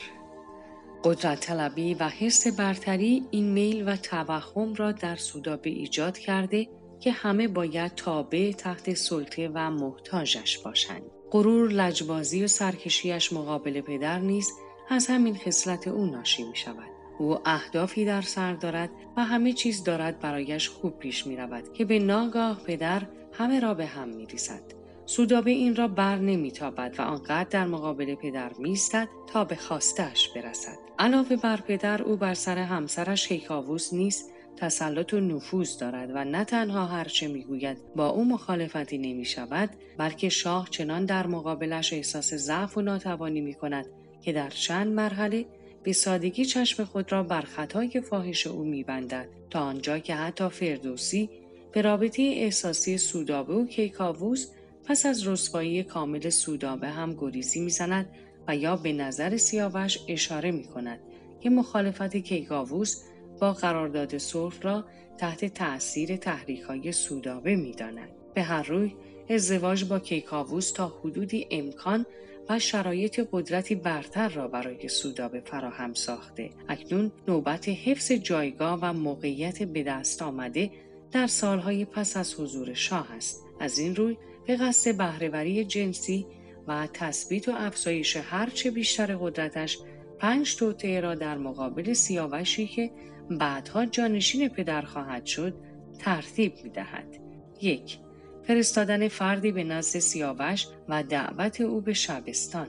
قدرت 1.05 1.41
طلبی 1.41 1.95
و 1.95 2.09
حس 2.09 2.47
برتری 2.47 3.25
این 3.31 3.53
میل 3.53 3.89
و 3.89 3.97
توهم 3.97 4.75
را 4.75 4.93
در 4.93 5.17
سودابه 5.17 5.71
ایجاد 5.71 6.19
کرده 6.19 6.69
که 7.01 7.13
همه 7.13 7.49
باید 7.49 7.95
تابع 7.95 8.53
تحت 8.53 8.95
سلطه 8.95 9.51
و 9.55 9.71
محتاجش 9.71 10.59
باشند. 10.59 11.03
غرور 11.31 11.71
لجبازی 11.71 12.45
و 12.45 12.47
سرکشیش 12.47 13.33
مقابل 13.33 13.81
پدر 13.81 14.19
نیز 14.19 14.53
از 14.89 15.07
همین 15.07 15.39
خصلت 15.39 15.89
او 15.89 16.07
ناشی 16.07 16.45
می 16.45 16.57
شود. 16.57 16.91
او 17.19 17.39
اهدافی 17.45 18.05
در 18.05 18.23
سر 18.23 18.53
دارد 18.53 18.91
و 19.17 19.25
همه 19.25 19.53
چیز 19.53 19.85
دارد 19.85 20.21
برایش 20.21 20.69
خوب 20.69 20.99
پیش 20.99 21.27
می 21.27 21.37
رود 21.37 21.73
که 21.73 21.85
به 21.85 21.99
ناگاه 21.99 22.65
پدر 22.65 23.03
همه 23.33 23.61
را 23.61 23.75
به 23.75 23.87
هم 23.87 24.09
می 24.09 24.27
ریزد. 24.27 24.84
سودابه 25.07 25.51
این 25.51 25.77
را 25.77 25.89
بر 25.89 26.19
نمیتابد 26.19 26.95
و 26.99 27.03
آنقدر 27.03 27.49
در 27.51 27.67
مقابل 27.67 28.15
پدر 28.15 28.53
میستد 28.59 29.09
تا 29.27 29.45
به 29.45 29.57
خواستش 29.57 30.29
برسد. 30.29 30.79
علاوه 30.99 31.37
بر 31.37 31.61
پدر 31.61 32.03
او 32.03 32.17
بر 32.17 32.35
سر 32.35 32.59
همسرش 32.59 33.29
کیکاووس 33.29 33.93
نیست 33.93 34.33
تسلط 34.57 35.15
و 35.15 35.21
نفوذ 35.21 35.79
دارد 35.79 36.11
و 36.15 36.25
نه 36.25 36.45
تنها 36.45 36.87
هرچه 36.87 37.29
می‌گوید 37.29 37.79
با 37.97 38.09
او 38.09 38.25
مخالفتی 38.25 38.99
نمی 38.99 39.25
شود 39.25 39.71
بلکه 39.99 40.29
شاه 40.29 40.69
چنان 40.71 41.05
در 41.05 41.27
مقابلش 41.27 41.93
احساس 41.93 42.35
ضعف 42.35 42.79
و 42.79 42.81
ناتوانی 42.81 43.41
می 43.41 43.55
کند 43.55 43.87
که 44.23 44.33
در 44.33 44.51
چند 44.51 44.93
مرحله 44.93 45.47
به 45.83 45.93
سادگی 45.93 46.45
چشم 46.45 46.85
خود 46.85 47.13
را 47.13 47.23
بر 47.23 47.41
خطای 47.41 48.01
فاحش 48.01 48.47
او 48.47 48.65
میبندد. 48.65 49.29
تا 49.51 49.61
آنجا 49.61 49.99
که 49.99 50.15
حتی 50.15 50.49
فردوسی 50.49 51.31
به 51.73 51.83
رابطه 51.83 52.23
احساسی 52.23 52.99
سودابه 52.99 53.55
و 53.55 53.67
کیکاووس 53.67 54.47
پس 54.87 55.07
از 55.07 55.27
رسوایی 55.27 55.83
کامل 55.83 56.31
سودابه 56.31 56.89
هم 56.89 57.15
گریزی 57.15 57.61
می‌زند 57.61 58.09
و 58.49 58.57
یا 58.57 58.77
به 58.77 58.93
نظر 58.93 59.37
سیاوش 59.37 59.99
اشاره 60.09 60.51
می 60.51 60.65
کند 60.65 61.01
که 61.41 61.51
مخالفت 61.51 62.17
کیکاووس 62.17 63.03
با 63.41 63.53
قرارداد 63.53 64.19
صلح 64.19 64.61
را 64.63 64.85
تحت 65.19 65.45
تأثیر 65.45 66.17
تحریک 66.17 66.61
های 66.61 66.93
سودابه 66.93 67.57
می 67.57 67.73
داند. 67.73 68.09
به 68.35 68.43
هر 68.43 68.63
روی 68.63 68.95
ازدواج 69.31 69.85
با 69.85 69.99
کیکاووس 69.99 70.73
تا 70.73 70.89
حدودی 70.89 71.47
امکان 71.51 72.07
و 72.49 72.59
شرایط 72.59 73.29
قدرتی 73.33 73.75
برتر 73.75 74.29
را 74.29 74.49
برای 74.49 74.89
سودابه 74.89 75.41
فراهم 75.41 75.95
ساخته. 75.95 76.51
اکنون 76.69 77.13
نوبت 77.29 77.69
حفظ 77.69 78.13
جایگاه 78.13 78.79
و 78.83 78.93
موقعیت 78.93 79.63
به 79.63 79.83
دست 79.83 80.23
آمده 80.23 80.71
در 81.15 81.27
سالهای 81.27 81.85
پس 81.85 82.17
از 82.17 82.35
حضور 82.41 82.75
شاه 82.75 83.13
است. 83.13 83.45
از 83.61 83.79
این 83.79 83.97
روی 83.97 84.17
به 84.47 84.57
قصد 84.57 84.97
بهرهوری 84.97 85.65
جنسی 85.65 86.27
و 86.67 86.89
تثبیت 86.93 87.49
و 87.49 87.53
افزایش 87.57 88.17
هرچه 88.17 88.71
بیشتر 88.71 89.17
قدرتش 89.17 89.79
پنج 90.19 90.57
توطعه 90.57 91.01
را 91.01 91.15
در 91.15 91.39
مقابل 91.39 91.93
سیاوشی 91.93 92.67
که 92.67 92.91
بعدها 93.31 93.87
جانشین 93.87 94.49
پدر 94.49 94.83
خواهد 94.83 95.27
شد 95.27 95.55
ترتیب 95.99 96.53
می 96.65 96.71
دهد. 96.71 97.19
یک 97.61 97.99
فرستادن 98.43 99.09
فردی 99.09 99.53
به 99.53 99.65
نزد 99.65 99.99
سیاوش 99.99 100.67
و 100.89 101.03
دعوت 101.03 101.61
او 101.61 101.81
به 101.81 101.93
شبستان. 101.93 102.69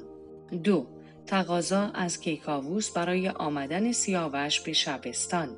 دو 0.63 0.87
تقاضا 1.25 1.81
از 1.81 2.19
کیکاووس 2.19 2.91
برای 2.91 3.29
آمدن 3.29 3.91
سیاوش 3.91 4.59
به 4.59 4.73
شبستان. 4.73 5.49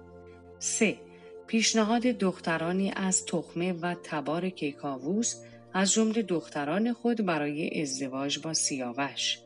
سه 0.59 1.06
پیشنهاد 1.47 2.01
دخترانی 2.01 2.93
از 2.95 3.25
تخمه 3.25 3.73
و 3.73 3.95
تبار 4.03 4.49
کیکاووس 4.49 5.35
از 5.73 5.91
جمله 5.91 6.21
دختران 6.21 6.93
خود 6.93 7.25
برای 7.25 7.81
ازدواج 7.81 8.39
با 8.39 8.53
سیاوش. 8.53 9.39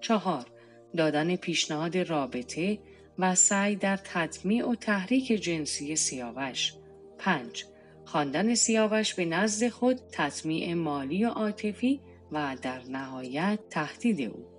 چهار 0.00 0.46
دادن 0.96 1.36
پیشنهاد 1.36 1.96
رابطه 1.96 2.78
و 3.18 3.34
سعی 3.34 3.76
در 3.76 3.96
تطمیع 3.96 4.68
و 4.68 4.74
تحریک 4.74 5.32
جنسی 5.32 5.96
سیاوش. 5.96 6.72
5. 7.18 7.64
خواندن 8.04 8.54
سیاوش 8.54 9.14
به 9.14 9.24
نزد 9.24 9.68
خود 9.68 10.00
تطمیع 10.12 10.74
مالی 10.74 11.24
و 11.24 11.28
عاطفی 11.28 12.00
و 12.32 12.56
در 12.62 12.80
نهایت 12.88 13.58
تهدید 13.70 14.20
او. 14.20 14.57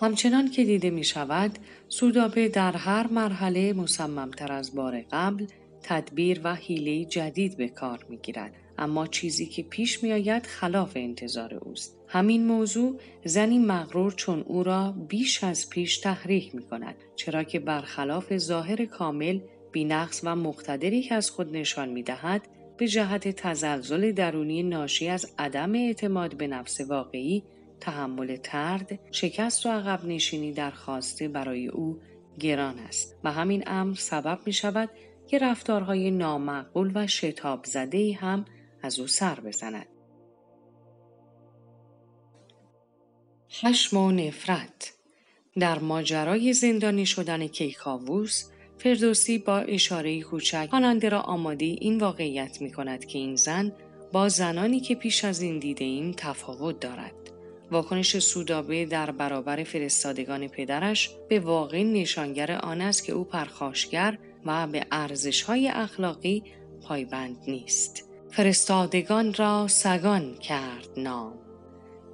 همچنان 0.00 0.50
که 0.50 0.64
دیده 0.64 0.90
می 0.90 1.04
شود 1.04 1.58
سودابه 1.88 2.48
در 2.48 2.72
هر 2.72 3.06
مرحله 3.06 3.72
مصممتر 3.72 4.52
از 4.52 4.74
بار 4.74 5.04
قبل 5.12 5.46
تدبیر 5.82 6.40
و 6.44 6.54
حیله 6.54 7.04
جدید 7.04 7.56
به 7.56 7.68
کار 7.68 8.06
می 8.08 8.16
گیرد. 8.16 8.52
اما 8.78 9.06
چیزی 9.06 9.46
که 9.46 9.62
پیش 9.62 10.02
می 10.02 10.12
آید 10.12 10.46
خلاف 10.46 10.92
انتظار 10.94 11.54
اوست. 11.54 11.98
همین 12.08 12.46
موضوع 12.46 13.00
زنی 13.24 13.58
مغرور 13.58 14.12
چون 14.12 14.44
او 14.46 14.62
را 14.62 14.94
بیش 15.08 15.44
از 15.44 15.70
پیش 15.70 15.98
تحریک 15.98 16.54
می 16.54 16.62
کند 16.62 16.94
چرا 17.16 17.42
که 17.42 17.60
برخلاف 17.60 18.38
ظاهر 18.38 18.84
کامل 18.84 19.40
بینقص 19.72 20.20
و 20.24 20.36
مقتدری 20.36 21.02
که 21.02 21.14
از 21.14 21.30
خود 21.30 21.56
نشان 21.56 21.88
می 21.88 22.02
دهد 22.02 22.48
به 22.76 22.88
جهت 22.88 23.28
تزلزل 23.28 24.12
درونی 24.12 24.62
ناشی 24.62 25.08
از 25.08 25.32
عدم 25.38 25.74
اعتماد 25.74 26.36
به 26.36 26.46
نفس 26.46 26.80
واقعی 26.80 27.42
تحمل 27.82 28.36
ترد 28.36 28.98
شکست 29.12 29.66
و 29.66 29.68
عقب 29.68 30.04
نشینی 30.04 30.52
در 30.52 30.70
خواسته 30.70 31.28
برای 31.28 31.68
او 31.68 31.98
گران 32.40 32.78
است 32.78 33.16
و 33.24 33.32
همین 33.32 33.64
امر 33.66 33.94
سبب 33.94 34.38
می 34.46 34.52
شود 34.52 34.90
که 35.26 35.38
رفتارهای 35.38 36.10
نامعقول 36.10 36.92
و 36.94 37.06
شتاب 37.06 37.64
زده 37.64 38.18
هم 38.20 38.44
از 38.82 38.98
او 38.98 39.06
سر 39.06 39.40
بزند. 39.40 39.86
خشم 43.50 43.96
و 43.96 44.10
نفرت 44.10 44.92
در 45.58 45.78
ماجرای 45.78 46.52
زندانی 46.52 47.06
شدن 47.06 47.46
کیکاووس 47.46 48.44
فردوسی 48.78 49.38
با 49.38 49.58
اشاره 49.58 50.22
کوچک 50.22 50.66
خواننده 50.70 51.08
را 51.08 51.20
آماده 51.20 51.64
این 51.64 51.98
واقعیت 51.98 52.60
می 52.60 52.72
کند 52.72 53.04
که 53.04 53.18
این 53.18 53.36
زن 53.36 53.72
با 54.12 54.28
زنانی 54.28 54.80
که 54.80 54.94
پیش 54.94 55.24
از 55.24 55.42
این 55.42 55.58
دیده 55.58 55.84
ایم 55.84 56.12
تفاوت 56.16 56.80
دارد. 56.80 57.21
واکنش 57.72 58.18
سودابه 58.18 58.84
در 58.84 59.10
برابر 59.10 59.64
فرستادگان 59.64 60.48
پدرش 60.48 61.10
به 61.28 61.40
واقع 61.40 61.82
نشانگر 61.82 62.52
آن 62.52 62.80
است 62.80 63.04
که 63.04 63.12
او 63.12 63.24
پرخاشگر 63.24 64.18
و 64.46 64.66
به 64.66 64.86
ارزشهای 64.90 65.68
اخلاقی 65.68 66.42
پایبند 66.82 67.36
نیست. 67.48 68.08
فرستادگان 68.30 69.34
را 69.34 69.68
سگان 69.68 70.34
کرد 70.34 70.88
نام 70.96 71.32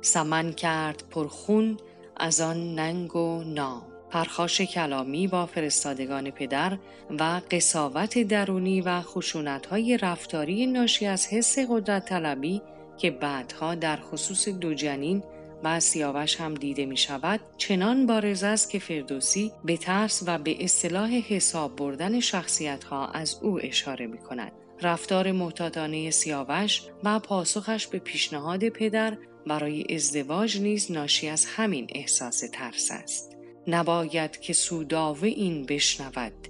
سمن 0.00 0.52
کرد 0.52 1.04
پرخون 1.10 1.76
از 2.16 2.40
آن 2.40 2.74
ننگ 2.74 3.16
و 3.16 3.44
نام 3.44 3.82
پرخاش 4.10 4.60
کلامی 4.60 5.26
با 5.26 5.46
فرستادگان 5.46 6.30
پدر 6.30 6.78
و 7.18 7.40
قصاوت 7.50 8.18
درونی 8.18 8.80
و 8.80 9.00
خشونتهای 9.00 9.96
رفتاری 9.96 10.66
ناشی 10.66 11.06
از 11.06 11.26
حس 11.26 11.58
قدرت 11.58 12.04
طلبی 12.04 12.62
که 12.98 13.10
بعدها 13.10 13.74
در 13.74 13.96
خصوص 13.96 14.48
دو 14.48 14.74
جنین 14.74 15.22
و 15.64 15.80
سیاوش 15.80 16.40
هم 16.40 16.54
دیده 16.54 16.86
می 16.86 16.96
شود 16.96 17.40
چنان 17.56 18.06
بارز 18.06 18.42
است 18.42 18.70
که 18.70 18.78
فردوسی 18.78 19.52
به 19.64 19.76
ترس 19.76 20.22
و 20.26 20.38
به 20.38 20.64
اصطلاح 20.64 21.10
حساب 21.10 21.76
بردن 21.76 22.20
شخصیت 22.20 22.84
ها 22.84 23.06
از 23.06 23.38
او 23.42 23.58
اشاره 23.62 24.06
می 24.06 24.18
کند. 24.18 24.52
رفتار 24.82 25.32
محتاطانه 25.32 26.10
سیاوش 26.10 26.82
و 27.04 27.18
پاسخش 27.18 27.86
به 27.86 27.98
پیشنهاد 27.98 28.68
پدر 28.68 29.18
برای 29.46 29.94
ازدواج 29.94 30.60
نیز 30.60 30.92
ناشی 30.92 31.28
از 31.28 31.46
همین 31.46 31.86
احساس 31.94 32.44
ترس 32.52 32.88
است. 32.90 33.36
نباید 33.66 34.40
که 34.40 34.52
سوداوه 34.52 35.28
این 35.28 35.66
بشنود 35.66 36.48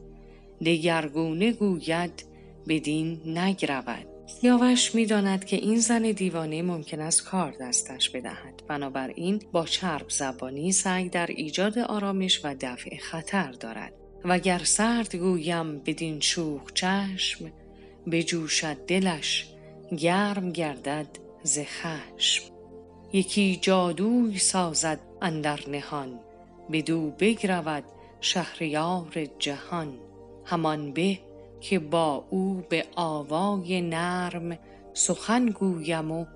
دگرگونه 0.65 1.53
گوید 1.53 2.25
بدین 2.69 3.39
نگرود 3.39 4.08
سیاوش 4.29 4.95
می‌داند 4.95 5.45
که 5.45 5.57
این 5.57 5.79
زن 5.79 6.03
دیوانه 6.03 6.63
ممکن 6.63 7.01
است 7.01 7.25
کار 7.25 7.55
دستش 7.61 8.11
بدهد. 8.11 8.63
بنابراین 8.69 9.43
با 9.53 9.65
چرب 9.65 10.09
زبانی 10.09 10.73
سعی 10.73 11.09
در 11.09 11.27
ایجاد 11.27 11.79
آرامش 11.79 12.41
و 12.45 12.55
دفع 12.61 12.97
خطر 12.97 13.53
دارد. 13.53 13.93
وگر 14.25 14.59
سرد 14.59 15.17
گویم 15.17 15.79
بدین 15.79 16.21
شوخ 16.21 16.73
چشم 16.75 17.53
بجوشد 18.11 18.77
دلش 18.87 19.47
گرم 19.99 20.53
گردد 20.53 21.09
ز 21.43 21.59
خشم. 21.59 22.45
یکی 23.13 23.59
جادوی 23.63 24.39
سازد 24.39 25.01
اندر 25.23 25.61
نهان 25.69 26.21
بدو 26.73 27.11
بگرود 27.19 27.85
شهریار 28.21 29.27
جهان. 29.39 29.95
همان 30.45 30.93
به 30.93 31.19
که 31.61 31.79
با 31.79 32.25
او 32.31 32.65
به 32.69 32.85
آوای 32.97 33.81
نرم 33.81 34.59
سخن 34.95 35.47
گویم 35.47 36.11
و 36.11 36.27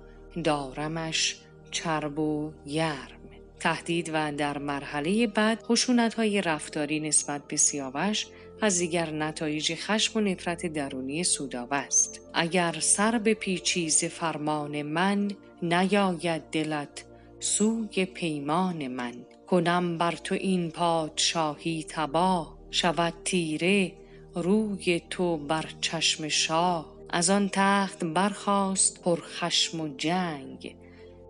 دارمش 0.43 1.37
چرب 1.71 2.19
و 2.19 2.51
یرم 2.65 3.19
تهدید 3.59 4.11
و 4.13 4.31
در 4.31 4.57
مرحله 4.57 5.27
بعد 5.27 5.63
خشونت 5.63 6.13
های 6.13 6.41
رفتاری 6.41 6.99
نسبت 6.99 7.47
به 7.47 7.57
سیاوش 7.57 8.27
از 8.61 8.79
دیگر 8.79 9.09
نتایج 9.09 9.75
خشم 9.75 10.19
و 10.19 10.21
نفرت 10.21 10.65
درونی 10.65 11.23
سوداوه 11.23 11.77
است 11.77 12.21
اگر 12.33 12.75
سر 12.79 13.17
به 13.17 13.33
پیچیز 13.33 14.03
فرمان 14.03 14.81
من 14.81 15.31
نیاید 15.61 16.41
دلت 16.51 17.05
سوی 17.39 18.05
پیمان 18.05 18.87
من. 18.87 19.13
کنم 19.47 19.97
بر 19.97 20.11
تو 20.11 20.35
این 20.35 20.71
پادشاهی 20.71 21.85
تباه 21.89 22.57
شود 22.71 23.13
تیره 23.25 23.91
روی 24.35 25.01
تو 25.09 25.37
بر 25.37 25.65
چشم 25.81 26.27
شاه. 26.27 26.93
از 27.09 27.29
آن 27.29 27.49
تخت 27.51 28.03
برخاست 28.03 29.03
پر 29.03 29.21
خشم 29.21 29.81
و 29.81 29.87
جنگ. 29.97 30.75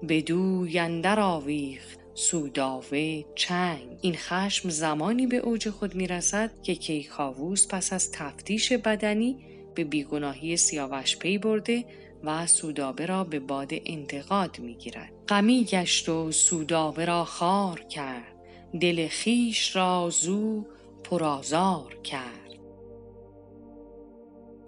بدوی 0.10 0.80
اندر 0.80 1.20
آویخت 1.20 2.00
سوداوه 2.16 3.24
چنگ. 3.36 3.98
این 4.02 4.16
خشم 4.16 4.70
زمانی 4.70 5.28
به 5.28 5.38
اوج 5.38 5.70
خود 5.70 5.96
می 5.96 6.08
رسد 6.08 6.52
که 6.64 6.76
کیکاووس 6.76 7.68
پس 7.68 7.94
از 7.94 8.12
تفتیش 8.12 8.74
بدنی 8.74 9.38
به 9.76 9.84
بیگناهی 9.84 10.58
سیاوش 10.58 11.18
پی 11.18 11.38
برده 11.38 11.86
و 12.24 12.48
سودابه 12.48 13.06
را 13.06 13.24
به 13.24 13.40
باد 13.40 13.72
انتقاد 13.86 14.60
می 14.60 14.76
گیرد. 14.76 15.12
غمی 15.28 15.64
گشت 15.64 16.10
و 16.10 16.32
سودابه 16.32 17.06
را 17.06 17.26
خار 17.26 17.80
کرد. 17.80 18.34
دل 18.82 19.08
خیش 19.08 19.76
را 19.76 20.10
زو 20.10 20.66
پرازار 21.04 21.96
کرد. 22.04 22.43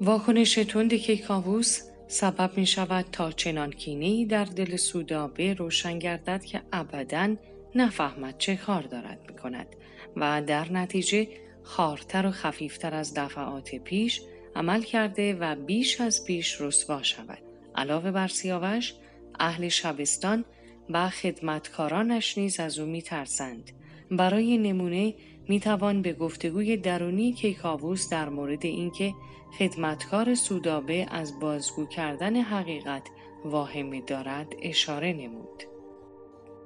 واکنش 0.02 0.54
تند 0.54 0.94
کیکاووس 0.94 1.82
سبب 2.08 2.58
می 2.58 2.66
شود 2.66 3.06
تا 3.12 3.32
چنان 3.32 3.72
کینه 3.72 4.26
در 4.26 4.46
دل 4.46 4.76
سودابه 4.76 5.54
روشن 5.54 6.00
گردد 6.00 6.44
که 6.44 6.62
ابدا 6.74 7.36
نفهمد 7.76 8.38
چه 8.38 8.56
کار 8.56 8.82
دارد 8.82 9.20
می 9.28 9.36
کند 9.36 9.68
و 10.16 10.42
در 10.42 10.72
نتیجه 10.72 11.28
خارتر 11.64 12.26
و 12.26 12.32
خفیفتر 12.32 12.94
از 12.94 13.14
دفعات 13.14 13.76
پیش 13.76 14.22
عمل 14.56 14.82
کرده 14.82 15.34
و 15.34 15.56
بیش 15.56 16.02
از 16.02 16.26
پیش 16.26 16.62
رسوا 16.62 17.04
شود. 17.04 17.40
علاوه 17.76 18.12
بر 18.12 18.28
سیاوش 18.28 18.94
اهل 19.40 19.68
شبستان 19.68 20.46
و 20.90 21.10
خدمتکارانش 21.10 22.38
نیز 22.38 22.60
از 22.60 22.80
او 22.80 22.86
میترسند 22.86 23.72
برای 24.12 24.58
نمونه 24.58 25.14
می‌توان 25.48 26.02
به 26.02 26.14
گفتگوی 26.14 26.78
درونی 26.78 27.34
کیکاووس 27.34 28.10
در 28.10 28.30
مورد 28.30 28.66
اینکه 28.66 29.14
خدمتکار 29.60 30.36
سودابه 30.36 31.08
از 31.12 31.40
بازگو 31.40 31.86
کردن 31.86 32.36
حقیقت 32.36 33.04
واهمه 33.46 34.02
دارد 34.02 34.48
اشاره 34.62 35.14
نمود. 35.14 35.64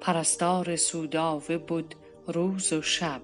پرستار 0.00 0.76
سوداوه 0.76 1.58
بود 1.58 1.94
روز 2.26 2.72
و 2.72 2.82
شب 2.82 3.22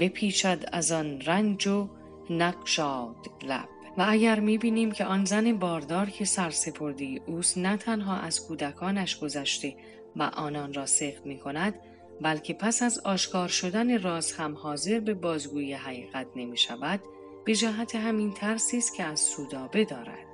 بپیچد 0.00 0.68
از 0.72 0.92
آن 0.92 1.20
رنج 1.20 1.66
و 1.66 1.88
نقشاد 2.30 3.16
لب 3.42 3.68
و 3.98 4.06
اگر 4.08 4.40
می‌بینیم 4.40 4.92
که 4.92 5.04
آن 5.04 5.24
زن 5.24 5.52
باردار 5.52 6.10
که 6.10 6.24
سرسپردی 6.24 7.20
اوست 7.26 7.58
نه 7.58 7.76
تنها 7.76 8.16
از 8.16 8.46
کودکانش 8.46 9.18
گذشته 9.18 9.76
و 10.16 10.22
آنان 10.22 10.74
را 10.74 10.86
سخت 10.86 11.26
می 11.26 11.38
کند 11.38 11.74
بلکه 12.20 12.54
پس 12.54 12.82
از 12.82 12.98
آشکار 12.98 13.48
شدن 13.48 14.02
راز 14.02 14.32
هم 14.32 14.54
حاضر 14.54 15.00
به 15.00 15.14
بازگویی 15.14 15.72
حقیقت 15.72 16.26
نمی 16.36 16.56
شود 16.56 17.00
به 17.44 17.54
جهت 17.54 17.94
همین 17.94 18.32
ترسی 18.32 18.78
است 18.78 18.94
که 18.94 19.04
از 19.04 19.20
سودابه 19.20 19.84
دارد 19.84 20.26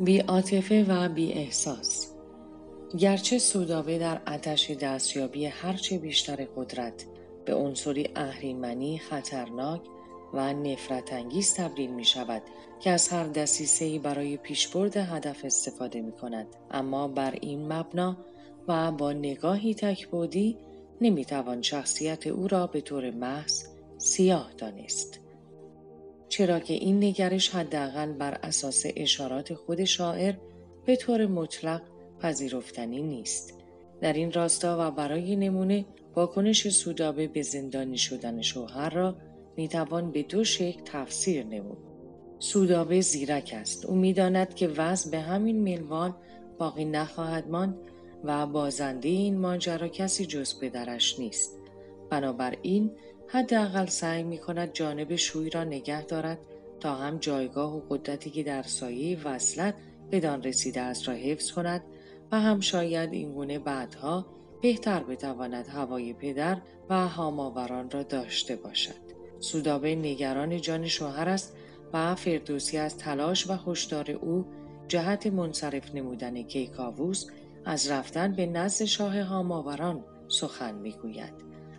بی 0.00 0.18
عاطفه 0.18 0.84
و 0.88 1.08
بی 1.08 1.32
احساس. 1.32 2.14
گرچه 2.98 3.38
سودابه 3.38 3.98
در 3.98 4.20
آتش 4.26 4.70
دستیابی 4.70 5.46
هرچه 5.46 5.98
بیشتر 5.98 6.36
قدرت 6.56 7.06
به 7.44 7.54
عنصری 7.54 8.08
اهریمنی 8.16 8.98
خطرناک 8.98 9.80
و 10.34 10.52
نفرت 10.52 11.12
انگیز 11.12 11.54
تبدیل 11.54 11.90
می 11.90 12.04
شود 12.04 12.42
که 12.80 12.90
از 12.90 13.08
هر 13.08 13.24
دسیسه 13.24 13.98
برای 13.98 14.36
پیشبرد 14.36 14.96
هدف 14.96 15.44
استفاده 15.44 16.00
می 16.00 16.12
کند. 16.12 16.46
اما 16.70 17.08
بر 17.08 17.34
این 17.40 17.72
مبنا 17.72 18.16
و 18.70 18.92
با 18.92 19.12
نگاهی 19.12 19.74
تکبودی 19.74 20.56
نمی 21.00 21.24
توان 21.24 21.62
شخصیت 21.62 22.26
او 22.26 22.48
را 22.48 22.66
به 22.66 22.80
طور 22.80 23.10
محض 23.10 23.64
سیاه 23.98 24.50
دانست 24.58 25.20
چرا 26.28 26.60
که 26.60 26.74
این 26.74 27.04
نگرش 27.04 27.50
حداقل 27.50 28.12
بر 28.12 28.38
اساس 28.42 28.84
اشارات 28.96 29.54
خود 29.54 29.84
شاعر 29.84 30.34
به 30.86 30.96
طور 30.96 31.26
مطلق 31.26 31.82
پذیرفتنی 32.20 33.02
نیست 33.02 33.54
در 34.00 34.12
این 34.12 34.32
راستا 34.32 34.76
و 34.80 34.90
برای 34.90 35.36
نمونه 35.36 35.84
واکنش 36.16 36.68
سودابه 36.68 37.26
به 37.26 37.42
زندانی 37.42 37.98
شدن 37.98 38.42
شوهر 38.42 38.90
را 38.90 39.16
می‌توان 39.56 40.10
به 40.10 40.22
دو 40.22 40.44
شکل 40.44 40.80
تفسیر 40.84 41.46
نمود. 41.46 41.78
سودابه 42.38 43.00
زیرک 43.00 43.54
است. 43.56 43.86
او 43.86 43.96
می‌داند 43.96 44.54
که 44.54 44.68
وضع 44.68 45.10
به 45.10 45.20
همین 45.20 45.62
ملوان 45.62 46.16
باقی 46.58 46.84
نخواهد 46.84 47.48
ماند 47.48 47.74
و 48.24 48.46
بازنده 48.46 49.08
این 49.08 49.38
ماجرا 49.38 49.88
کسی 49.88 50.26
جز 50.26 50.60
پدرش 50.60 51.18
نیست. 51.18 51.58
بنابراین 52.10 52.90
حداقل 53.28 53.86
سعی 53.86 54.22
می 54.22 54.38
کند 54.38 54.72
جانب 54.72 55.16
شوی 55.16 55.50
را 55.50 55.64
نگه 55.64 56.02
دارد 56.02 56.38
تا 56.80 56.94
هم 56.94 57.18
جایگاه 57.18 57.76
و 57.76 57.80
قدرتی 57.88 58.30
که 58.30 58.42
در 58.42 58.62
سایه 58.62 59.18
وصلت 59.24 59.74
بدان 60.12 60.42
رسیده 60.42 60.80
است 60.80 61.08
را 61.08 61.14
حفظ 61.14 61.52
کند 61.52 61.82
و 62.32 62.40
هم 62.40 62.60
شاید 62.60 63.12
این 63.12 63.32
گونه 63.32 63.58
بعدها 63.58 64.26
بهتر 64.62 65.02
بتواند 65.02 65.68
هوای 65.68 66.12
پدر 66.12 66.58
و 66.90 67.08
هاماوران 67.08 67.90
را 67.90 68.02
داشته 68.02 68.56
باشد. 68.56 69.10
سودابه 69.40 69.94
نگران 69.94 70.60
جان 70.60 70.86
شوهر 70.86 71.28
است 71.28 71.56
و 71.92 72.14
فردوسی 72.14 72.78
از 72.78 72.98
تلاش 72.98 73.50
و 73.50 73.52
هشدار 73.66 74.10
او 74.10 74.46
جهت 74.88 75.26
منصرف 75.26 75.94
نمودن 75.94 76.42
کیکاووس 76.42 77.26
از 77.64 77.90
رفتن 77.90 78.32
به 78.32 78.46
نزد 78.46 78.84
شاه 78.84 79.20
هاماوران 79.20 80.04
سخن 80.28 80.74
می‌گوید. 80.74 81.34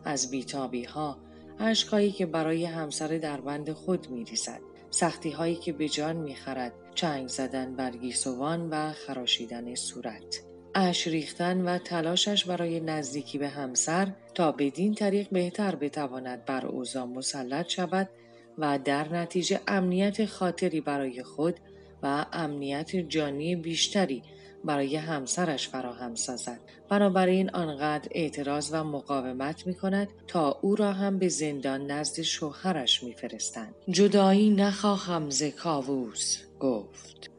از 0.05 0.31
بیتابی 0.31 0.83
ها 0.83 1.17
عشقهایی 1.59 2.11
که 2.11 2.25
برای 2.25 2.65
همسر 2.65 3.07
دربند 3.07 3.71
خود 3.71 4.09
میریزد 4.09 4.61
سختی 4.89 5.29
هایی 5.31 5.55
که 5.55 5.73
به 5.73 5.89
جان 5.89 6.15
می‌خرد 6.15 6.73
چنگ 6.95 7.27
زدن 7.27 7.75
بر 7.75 7.91
گیسوان 7.91 8.69
و 8.69 8.91
خراشیدن 8.91 9.75
صورت. 9.75 10.41
اش 10.75 11.07
ریختن 11.07 11.61
و 11.61 11.77
تلاشش 11.77 12.45
برای 12.45 12.79
نزدیکی 12.79 13.37
به 13.37 13.49
همسر 13.49 14.11
تا 14.35 14.51
بدین 14.51 14.93
طریق 14.93 15.29
بهتر 15.29 15.75
بتواند 15.75 16.45
بر 16.45 16.65
اوضاع 16.65 17.05
مسلط 17.05 17.69
شود 17.69 18.09
و 18.57 18.79
در 18.79 19.13
نتیجه 19.13 19.59
امنیت 19.67 20.25
خاطری 20.25 20.81
برای 20.81 21.23
خود 21.23 21.55
و 22.03 22.25
امنیت 22.33 22.95
جانی 22.95 23.55
بیشتری 23.55 24.23
برای 24.63 24.95
همسرش 24.95 25.69
فراهم 25.69 26.15
سازد. 26.15 26.59
بنابراین 26.89 27.49
آنقدر 27.49 28.07
اعتراض 28.11 28.69
و 28.73 28.83
مقاومت 28.83 29.67
می 29.67 29.75
کند 29.75 30.07
تا 30.27 30.59
او 30.61 30.75
را 30.75 30.93
هم 30.93 31.19
به 31.19 31.27
زندان 31.27 31.91
نزد 31.91 32.21
شوهرش 32.21 33.03
میفرستند. 33.03 33.75
جدایی 33.89 34.49
نخواهم 34.49 35.29
ز 35.29 35.43
کاووس 35.43 36.37
گفت. 36.59 37.31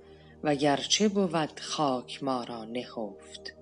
و 0.43 0.55
گرچه 0.55 1.09
بود 1.09 1.61
خاک 1.61 2.23
ما 2.23 2.45
را 2.45 2.65
نهفت. 2.65 3.55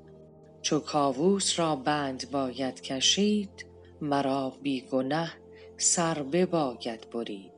چو 0.62 0.80
کاووس 0.80 1.58
را 1.58 1.76
بند 1.76 2.30
باید 2.30 2.80
کشید 2.80 3.66
مرا 4.00 4.52
بی 4.62 4.80
گنه 4.80 5.32
سر 5.76 6.22
بباید 6.22 7.10
برید. 7.10 7.50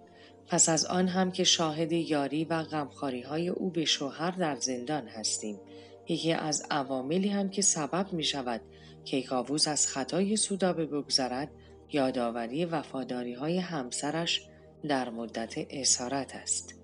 پس 0.46 0.68
از 0.68 0.84
آن 0.84 1.08
هم 1.08 1.32
که 1.32 1.44
شاهد 1.44 1.92
یاری 1.92 2.44
و 2.44 2.62
غمخواری 2.62 3.22
های 3.22 3.48
او 3.48 3.70
به 3.70 3.84
شوهر 3.84 4.30
در 4.30 4.56
زندان 4.56 5.08
هستیم. 5.08 5.60
یکی 6.08 6.32
از 6.32 6.66
عواملی 6.70 7.28
هم 7.28 7.50
که 7.50 7.62
سبب 7.62 8.12
می 8.12 8.24
شود 8.24 8.60
که 9.04 9.22
کاووس 9.22 9.68
از 9.68 9.86
خطای 9.86 10.36
سودابه 10.36 10.86
بگذرد 10.86 11.50
یادآوری 11.92 12.64
وفاداری 12.64 13.34
های 13.34 13.58
همسرش 13.58 14.42
در 14.88 15.10
مدت 15.10 15.54
اسارت 15.70 16.34
است. 16.34 16.82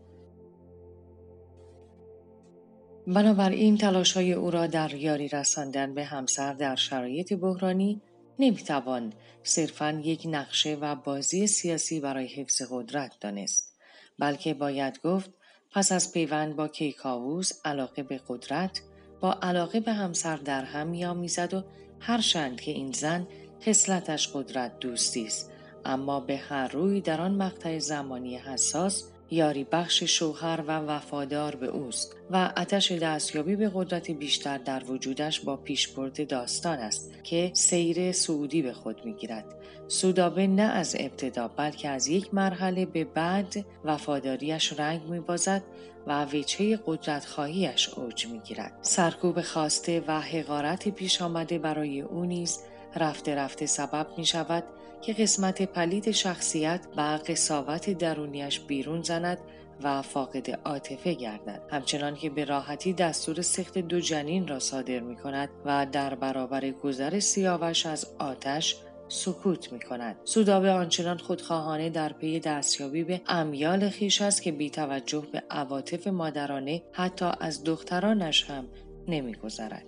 بنابراین 3.07 3.77
تلاش 3.77 4.13
های 4.13 4.33
او 4.33 4.51
را 4.51 4.67
در 4.67 4.95
یاری 4.95 5.29
رساندن 5.29 5.95
به 5.95 6.05
همسر 6.05 6.53
در 6.53 6.77
شرایط 6.77 7.33
بحرانی 7.33 8.01
نمی‌توان 8.39 9.13
صرفا 9.43 10.01
یک 10.05 10.23
نقشه 10.31 10.75
و 10.75 10.95
بازی 10.95 11.47
سیاسی 11.47 12.01
برای 12.01 12.27
حفظ 12.27 12.63
قدرت 12.71 13.13
دانست 13.21 13.77
بلکه 14.19 14.55
باید 14.55 15.01
گفت 15.01 15.31
پس 15.73 15.93
از 15.93 16.13
پیوند 16.13 16.57
با 16.57 16.69
کیکاووس 16.69 17.53
علاقه 17.65 18.03
به 18.03 18.21
قدرت 18.29 18.81
با 19.21 19.39
علاقه 19.43 19.81
به 19.81 19.93
همسر 19.93 20.37
در 20.37 20.65
هم 20.65 20.87
میآمیزد 20.87 21.55
و 21.55 21.63
هرچند 22.01 22.61
که 22.61 22.71
این 22.71 22.93
زن 22.93 23.27
خصلتش 23.67 24.29
قدرت 24.35 24.79
دوستی 24.81 25.27
است. 25.27 25.53
اما 25.85 26.21
به 26.21 26.37
هر 26.37 26.69
روی 26.69 27.01
در 27.01 27.21
آن 27.21 27.35
مقطع 27.35 27.79
زمانی 27.79 28.37
حساس 28.37 29.05
یاری 29.31 29.65
بخش 29.65 30.03
شوهر 30.03 30.61
و 30.67 30.79
وفادار 30.79 31.55
به 31.55 31.67
اوست 31.67 32.17
و 32.31 32.53
آتش 32.57 32.93
دستیابی 32.93 33.57
به 33.57 33.71
قدرت 33.75 34.11
بیشتر 34.11 34.59
در 34.59 34.85
وجودش 34.85 35.41
با 35.41 35.57
پیشبرد 35.57 36.29
داستان 36.29 36.79
است 36.79 37.13
که 37.23 37.51
سیر 37.55 38.13
سعودی 38.13 38.63
به 38.63 38.73
خود 38.73 39.05
می‌گیرد. 39.05 39.45
سودابه 39.89 40.47
نه 40.47 40.63
از 40.63 40.97
ابتدا 40.99 41.49
بلکه 41.49 41.89
از 41.89 42.09
یک 42.09 42.35
مرحله 42.35 42.87
به 42.87 43.05
بعد 43.05 43.65
وفاداریش 43.85 44.81
رنگ 44.81 45.03
میبازد 45.03 45.63
و 46.07 46.25
وجهه 46.25 46.79
قدرت 46.87 47.25
خواهیش 47.25 47.89
اوج 47.89 48.27
می‌گیرد. 48.27 48.79
سرکوب 48.83 49.41
خواسته 49.41 50.05
و 50.07 50.21
حقارت 50.21 50.89
پیش 50.89 51.23
آمده 51.23 51.59
برای 51.59 52.01
او 52.01 52.25
نیز 52.25 52.59
رفته 52.97 53.35
رفته 53.35 53.67
سبب 53.67 54.07
می 54.17 54.27
شود 54.27 54.65
که 55.03 55.13
قسمت 55.13 55.63
پلید 55.63 56.11
شخصیت 56.11 56.87
و 56.97 57.19
قصاوت 57.27 57.91
درونیش 57.91 58.61
بیرون 58.61 59.03
زند 59.03 59.39
و 59.83 60.03
فاقد 60.03 60.51
عاطفه 60.51 61.15
گردد 61.15 61.63
همچنان 61.71 62.15
که 62.15 62.31
به 62.31 62.45
راحتی 62.45 62.93
دستور 62.93 63.43
سخت 63.43 63.79
دو 63.79 64.01
جنین 64.01 64.49
را 64.49 64.59
صادر 64.59 65.01
می 65.01 65.17
کند 65.17 65.49
و 65.65 65.87
در 65.93 66.15
برابر 66.15 66.71
گذر 66.71 67.21
سیاوش 67.21 67.87
از 67.87 68.07
آتش 68.19 68.77
سکوت 69.09 69.73
می 69.73 69.81
کند. 69.81 70.17
سودابه 70.25 70.71
آنچنان 70.71 71.19
خودخواهانه 71.19 71.91
در 71.91 72.13
پی 72.13 72.41
دستیابی 72.41 73.05
به 73.05 73.21
امیال 73.27 73.89
خیش 73.89 74.23
است 74.23 74.43
که 74.43 74.53
بی 74.53 74.71
توجه 74.71 75.27
به 75.33 75.43
عواطف 75.51 76.07
مادرانه 76.07 76.83
حتی 76.93 77.31
از 77.41 77.65
دخترانش 77.65 78.51
هم 78.51 78.69
نمی 79.09 79.35
گذرد. 79.35 79.85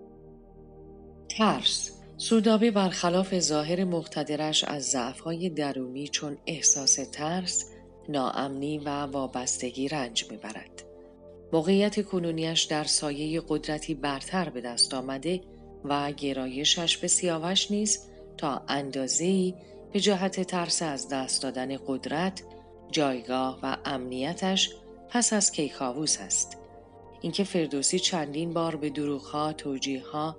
ترس 1.28 1.99
سودابه 2.20 2.70
برخلاف 2.70 3.38
ظاهر 3.38 3.84
مقتدرش 3.84 4.64
از 4.64 4.84
ضعفهای 4.84 5.50
درونی 5.50 6.08
چون 6.08 6.38
احساس 6.46 6.94
ترس 7.12 7.64
ناامنی 8.08 8.78
و 8.78 8.88
وابستگی 8.88 9.88
رنج 9.88 10.24
می‌برد. 10.30 10.84
موقعیت 11.52 12.04
کنونیش 12.06 12.62
در 12.62 12.84
سایه 12.84 13.42
قدرتی 13.48 13.94
برتر 13.94 14.48
به 14.48 14.60
دست 14.60 14.94
آمده 14.94 15.40
و 15.84 16.12
گرایشش 16.12 16.96
به 16.96 17.08
سیاوش 17.08 17.70
نیز 17.70 17.98
تا 18.36 18.62
اندازه‌ای 18.68 19.54
به 19.92 20.00
جهت 20.00 20.40
ترس 20.40 20.82
از 20.82 21.08
دست 21.08 21.42
دادن 21.42 21.76
قدرت، 21.86 22.42
جایگاه 22.90 23.58
و 23.62 23.76
امنیتش 23.84 24.70
پس 25.08 25.32
از 25.32 25.52
کیکاووس 25.52 26.20
است. 26.20 26.56
اینکه 27.20 27.44
فردوسی 27.44 27.98
چندین 27.98 28.52
بار 28.52 28.76
به 28.76 28.90
دروغها، 28.90 29.52
توجیهها 29.52 30.36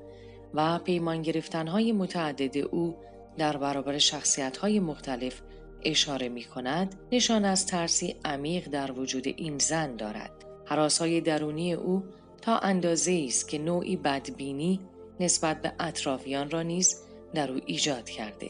و 0.53 0.79
پیمان 0.79 1.21
گرفتنهای 1.21 1.91
متعدد 1.91 2.57
او 2.57 2.95
در 3.37 3.57
برابر 3.57 3.97
شخصیتهای 3.97 4.79
مختلف 4.79 5.41
اشاره 5.83 6.29
می 6.29 6.43
کند 6.43 6.95
نشان 7.11 7.45
از 7.45 7.65
ترسی 7.65 8.15
عمیق 8.25 8.69
در 8.69 8.91
وجود 8.91 9.27
این 9.27 9.57
زن 9.57 9.95
دارد. 9.95 10.31
حراسهای 10.65 11.21
درونی 11.21 11.73
او 11.73 12.03
تا 12.41 12.57
اندازه 12.57 13.25
است 13.27 13.47
که 13.47 13.57
نوعی 13.57 13.95
بدبینی 13.95 14.79
نسبت 15.19 15.61
به 15.61 15.73
اطرافیان 15.79 16.49
را 16.49 16.61
نیز 16.61 16.97
در 17.33 17.51
او 17.51 17.59
ایجاد 17.65 18.09
کرده 18.09 18.49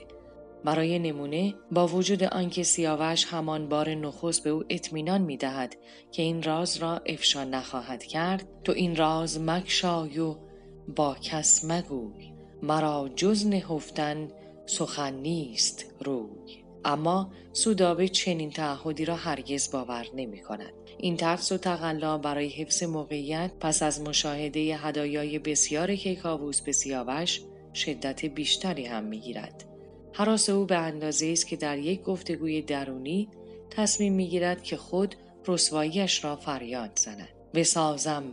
برای 0.63 0.99
نمونه 0.99 1.53
با 1.71 1.87
وجود 1.87 2.23
آنکه 2.23 2.63
سیاوش 2.63 3.25
همان 3.25 3.69
بار 3.69 3.89
نخست 3.89 4.43
به 4.43 4.49
او 4.49 4.63
اطمینان 4.69 5.21
می 5.21 5.37
دهد 5.37 5.75
که 6.11 6.21
این 6.21 6.43
راز 6.43 6.77
را 6.77 7.01
افشا 7.05 7.43
نخواهد 7.43 8.03
کرد 8.03 8.47
تو 8.63 8.71
این 8.71 8.95
راز 8.95 9.39
مکشای 9.39 10.19
و 10.19 10.35
با 10.95 11.15
کس 11.21 11.65
مگوی 11.65 12.31
مرا 12.63 13.09
جز 13.15 13.47
نهفتن 13.47 14.27
سخن 14.65 15.13
نیست 15.13 15.85
روی 15.99 16.61
اما 16.85 17.31
سودابه 17.53 18.07
چنین 18.07 18.49
تعهدی 18.49 19.05
را 19.05 19.15
هرگز 19.15 19.71
باور 19.71 20.07
نمی 20.15 20.41
کند. 20.41 20.73
این 20.97 21.17
ترس 21.17 21.51
و 21.51 21.57
تقلا 21.57 22.17
برای 22.17 22.49
حفظ 22.49 22.83
موقعیت 22.83 23.51
پس 23.59 23.83
از 23.83 24.01
مشاهده 24.01 24.59
هدایای 24.59 25.39
بسیار 25.39 25.95
کیکاووس 25.95 26.61
به 26.61 26.71
سیاوش 26.71 27.41
شدت 27.73 28.25
بیشتری 28.25 28.85
هم 28.85 29.03
می 29.03 29.19
گیرد. 29.19 29.65
حراس 30.13 30.49
او 30.49 30.65
به 30.65 30.77
اندازه 30.77 31.27
است 31.27 31.47
که 31.47 31.55
در 31.55 31.77
یک 31.77 32.03
گفتگوی 32.03 32.61
درونی 32.61 33.29
تصمیم 33.69 34.13
می 34.13 34.27
گیرد 34.27 34.63
که 34.63 34.77
خود 34.77 35.15
رسواییش 35.47 36.23
را 36.23 36.35
فریاد 36.35 36.91
زند. 36.95 37.29
بسازم 37.53 38.23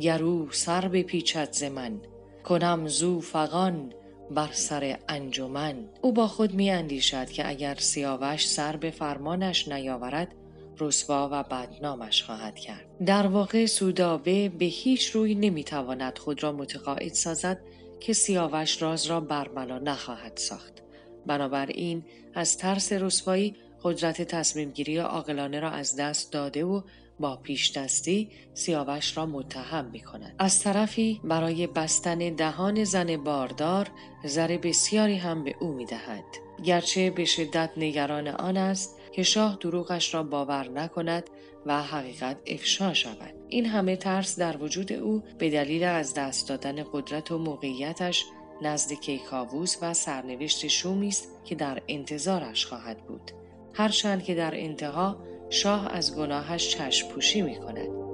گرو 0.00 0.50
سر 0.50 0.88
به 0.88 1.02
پیچت 1.02 1.52
ز 1.52 1.62
من. 1.62 2.00
کنم 2.44 2.88
زو 2.88 3.20
فغان 3.20 3.92
بر 4.30 4.48
سر 4.52 4.98
انجمن. 5.08 5.88
او 6.02 6.12
با 6.12 6.26
خود 6.26 6.54
می 6.54 6.70
اندیشد 6.70 7.30
که 7.30 7.48
اگر 7.48 7.74
سیاوش 7.74 8.48
سر 8.48 8.76
به 8.76 8.90
فرمانش 8.90 9.68
نیاورد 9.68 10.34
رسوا 10.80 11.28
و 11.32 11.42
بدنامش 11.42 12.22
خواهد 12.22 12.54
کرد. 12.56 12.86
در 13.06 13.26
واقع 13.26 13.66
سودابه 13.66 14.48
به 14.48 14.64
هیچ 14.64 15.10
روی 15.10 15.34
نمی‌تواند 15.34 16.18
خود 16.18 16.42
را 16.42 16.52
متقاعد 16.52 17.12
سازد 17.12 17.60
که 18.00 18.12
سیاوش 18.12 18.82
راز 18.82 19.06
را 19.06 19.20
برملا 19.20 19.78
نخواهد 19.78 20.36
ساخت. 20.36 20.82
بنابراین 21.26 22.04
از 22.34 22.58
ترس 22.58 22.92
رسوایی 22.92 23.56
قدرت 23.82 24.22
تصمیم 24.22 24.70
گیری 24.70 24.98
عاقلانه 24.98 25.60
را 25.60 25.70
از 25.70 25.96
دست 25.96 26.32
داده 26.32 26.64
و 26.64 26.82
با 27.20 27.36
پیش 27.36 27.72
دستی 27.72 28.30
سیاوش 28.54 29.16
را 29.16 29.26
متهم 29.26 29.84
می 29.84 30.00
کند. 30.00 30.34
از 30.38 30.60
طرفی 30.60 31.20
برای 31.24 31.66
بستن 31.66 32.18
دهان 32.18 32.84
زن 32.84 33.16
باردار 33.16 33.90
زر 34.24 34.58
بسیاری 34.62 35.16
هم 35.16 35.44
به 35.44 35.54
او 35.60 35.72
می 35.72 35.86
دهد. 35.86 36.24
گرچه 36.64 37.10
به 37.10 37.24
شدت 37.24 37.70
نگران 37.76 38.28
آن 38.28 38.56
است 38.56 39.00
که 39.12 39.22
شاه 39.22 39.56
دروغش 39.60 40.14
را 40.14 40.22
باور 40.22 40.68
نکند 40.68 41.30
و 41.66 41.82
حقیقت 41.82 42.36
افشا 42.46 42.94
شود. 42.94 43.34
این 43.48 43.66
همه 43.66 43.96
ترس 43.96 44.38
در 44.38 44.56
وجود 44.56 44.92
او 44.92 45.22
به 45.38 45.50
دلیل 45.50 45.84
از 45.84 46.14
دست 46.14 46.48
دادن 46.48 46.84
قدرت 46.92 47.32
و 47.32 47.38
موقعیتش 47.38 48.24
نزد 48.62 48.92
کیکاووس 48.92 49.76
و 49.82 49.94
سرنوشت 49.94 50.66
شومی 50.66 51.08
است 51.08 51.28
که 51.44 51.54
در 51.54 51.82
انتظارش 51.88 52.66
خواهد 52.66 53.06
بود. 53.06 53.30
هرچند 53.74 54.22
که 54.24 54.34
در 54.34 54.54
انتها 54.54 55.16
شاه 55.54 55.88
از 55.92 56.16
گناهش 56.16 56.68
چشم 56.68 57.08
پوشی 57.08 57.42
می 57.42 57.56
کند. 57.56 58.13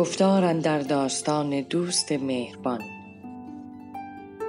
گفتار 0.00 0.52
در 0.52 0.78
داستان 0.78 1.60
دوست 1.60 2.12
مهربان. 2.12 2.80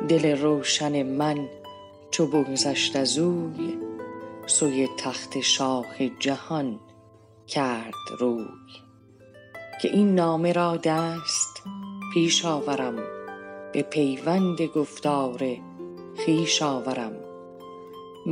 دل 0.08 0.38
روشن 0.38 1.04
من 1.04 1.50
چو 2.12 2.28
بگذشت 2.28 2.96
از 2.96 3.20
اوی 3.20 3.78
سوی 4.46 4.88
تخت 4.98 5.40
شاه 5.40 6.08
جهان 6.20 6.80
کرد 7.48 7.94
روی. 8.20 8.46
که 9.82 9.90
این 9.94 10.16
نامه 10.16 10.54
را 10.54 10.78
دست 10.78 11.64
پیش 12.14 12.46
آورم 12.46 12.96
به 13.74 13.82
پیوند 13.82 14.62
گفتار 14.62 15.58
خویش 16.26 16.62
آورم. 16.62 17.14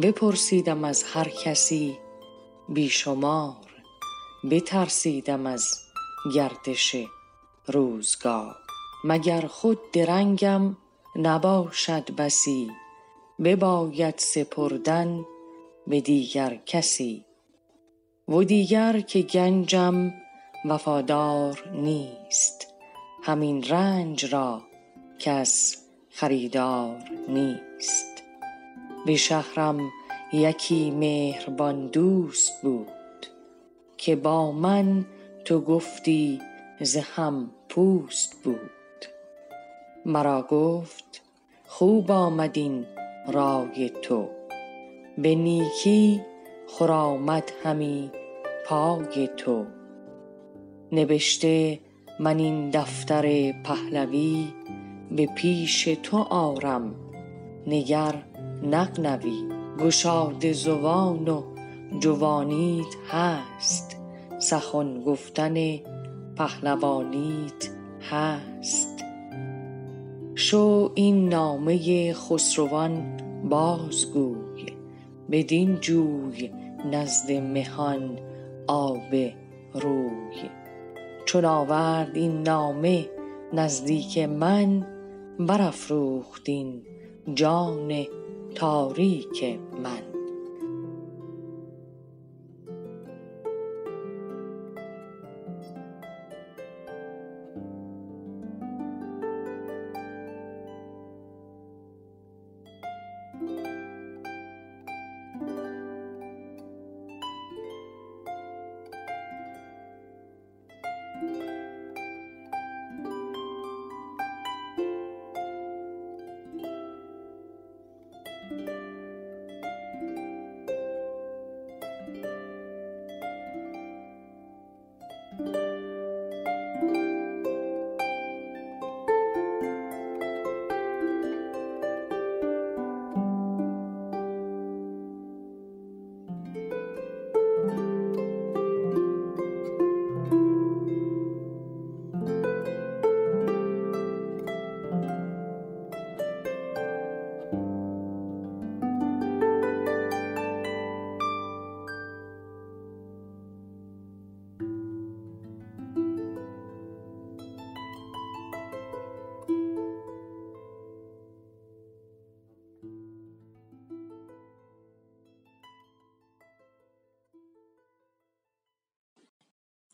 بپرسیدم 0.02 0.84
از 0.84 1.04
هر 1.04 1.30
کسی 1.44 1.98
بیشمار 2.70 3.56
بترسیدم 4.52 5.46
از 5.46 5.89
گردش 6.34 6.96
روزگار. 7.68 8.56
مگر 9.04 9.48
خود 9.48 9.92
درنگم 9.92 10.78
نباشد 11.16 12.16
بسی 12.16 12.72
بباید 13.44 14.18
سپردن 14.18 15.26
به 15.88 16.02
دیگر 16.02 16.60
کسی. 16.66 17.26
و 18.28 18.44
دیگر 18.44 19.00
که 19.00 19.22
گنجم 19.22 20.14
وفادار 20.66 21.70
نیست 21.74 22.68
همین 23.24 23.64
رنج 23.64 24.34
را 24.34 24.62
کس 25.20 25.78
خریدار 26.10 27.04
نیست. 27.28 28.24
به 29.06 29.16
شهرم 29.16 29.92
یکی 30.34 30.92
مهربان 30.92 31.88
دوست 31.88 32.62
بود 32.62 32.88
که 33.98 34.16
با 34.16 34.52
من 34.52 35.06
تو 35.50 35.62
گفتی 35.62 36.42
ز 36.82 36.98
هم 36.98 37.52
پوست 37.70 38.44
بود. 38.44 39.06
مرا 40.06 40.42
گفت 40.42 41.22
خوب 41.68 42.12
آمد 42.12 42.58
این 42.58 42.86
رای 43.28 43.90
تو. 44.02 44.30
به 45.18 45.36
نیکی 45.36 46.22
خرامد 46.68 47.52
همی 47.64 48.12
پای 48.66 49.30
تو. 49.38 49.66
نبشته 50.92 51.80
من 52.20 52.40
این 52.40 52.70
دفتر 52.70 53.52
پهلوی 53.52 54.48
به 55.12 55.26
پیش 55.26 55.84
تو 55.84 56.18
آرم 56.18 56.96
نگر 57.68 58.24
نغنوی. 58.64 59.44
گشاده 59.80 60.54
زبان 60.54 61.28
و 61.28 61.44
جوانیت 62.00 62.96
هست. 63.10 63.99
سخن 64.40 65.02
گفتن 65.04 65.54
پهلوانیت 66.36 67.70
هست. 68.12 69.04
شو 70.36 70.92
این 70.96 71.30
نامه 71.30 72.14
خسروان 72.14 73.18
بازگوی 73.50 74.66
بدین 75.32 75.76
جوی 75.76 76.52
نزد 76.92 77.32
مهان 77.32 78.20
آب 78.68 79.14
روی. 79.74 80.50
چون 81.26 81.46
آورد 81.46 82.16
این 82.16 82.42
نامه 82.42 83.10
نزدیک 83.54 84.18
من 84.18 84.88
برافروخت 85.40 86.50
این 86.50 86.82
جان 87.34 88.06
تاریک 88.56 89.60
من. 89.84 90.09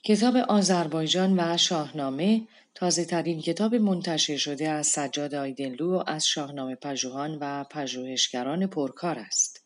کتاب 0.08 0.38
آذربایجان 0.38 1.40
و 1.40 1.58
شاهنامه 1.58 2.42
تازه 2.76 3.06
ترین 3.06 3.42
کتاب 3.42 3.76
منتشر 3.76 4.38
شده 4.38 4.70
از 4.70 4.88
سجاد 4.88 5.36
آیدنلو 5.36 6.04
از 6.08 6.28
شاهنامه 6.28 6.76
پژوهان 6.76 7.38
و 7.42 7.64
پژوهشگران 7.64 8.68
پرکار 8.68 9.20
است. 9.20 9.66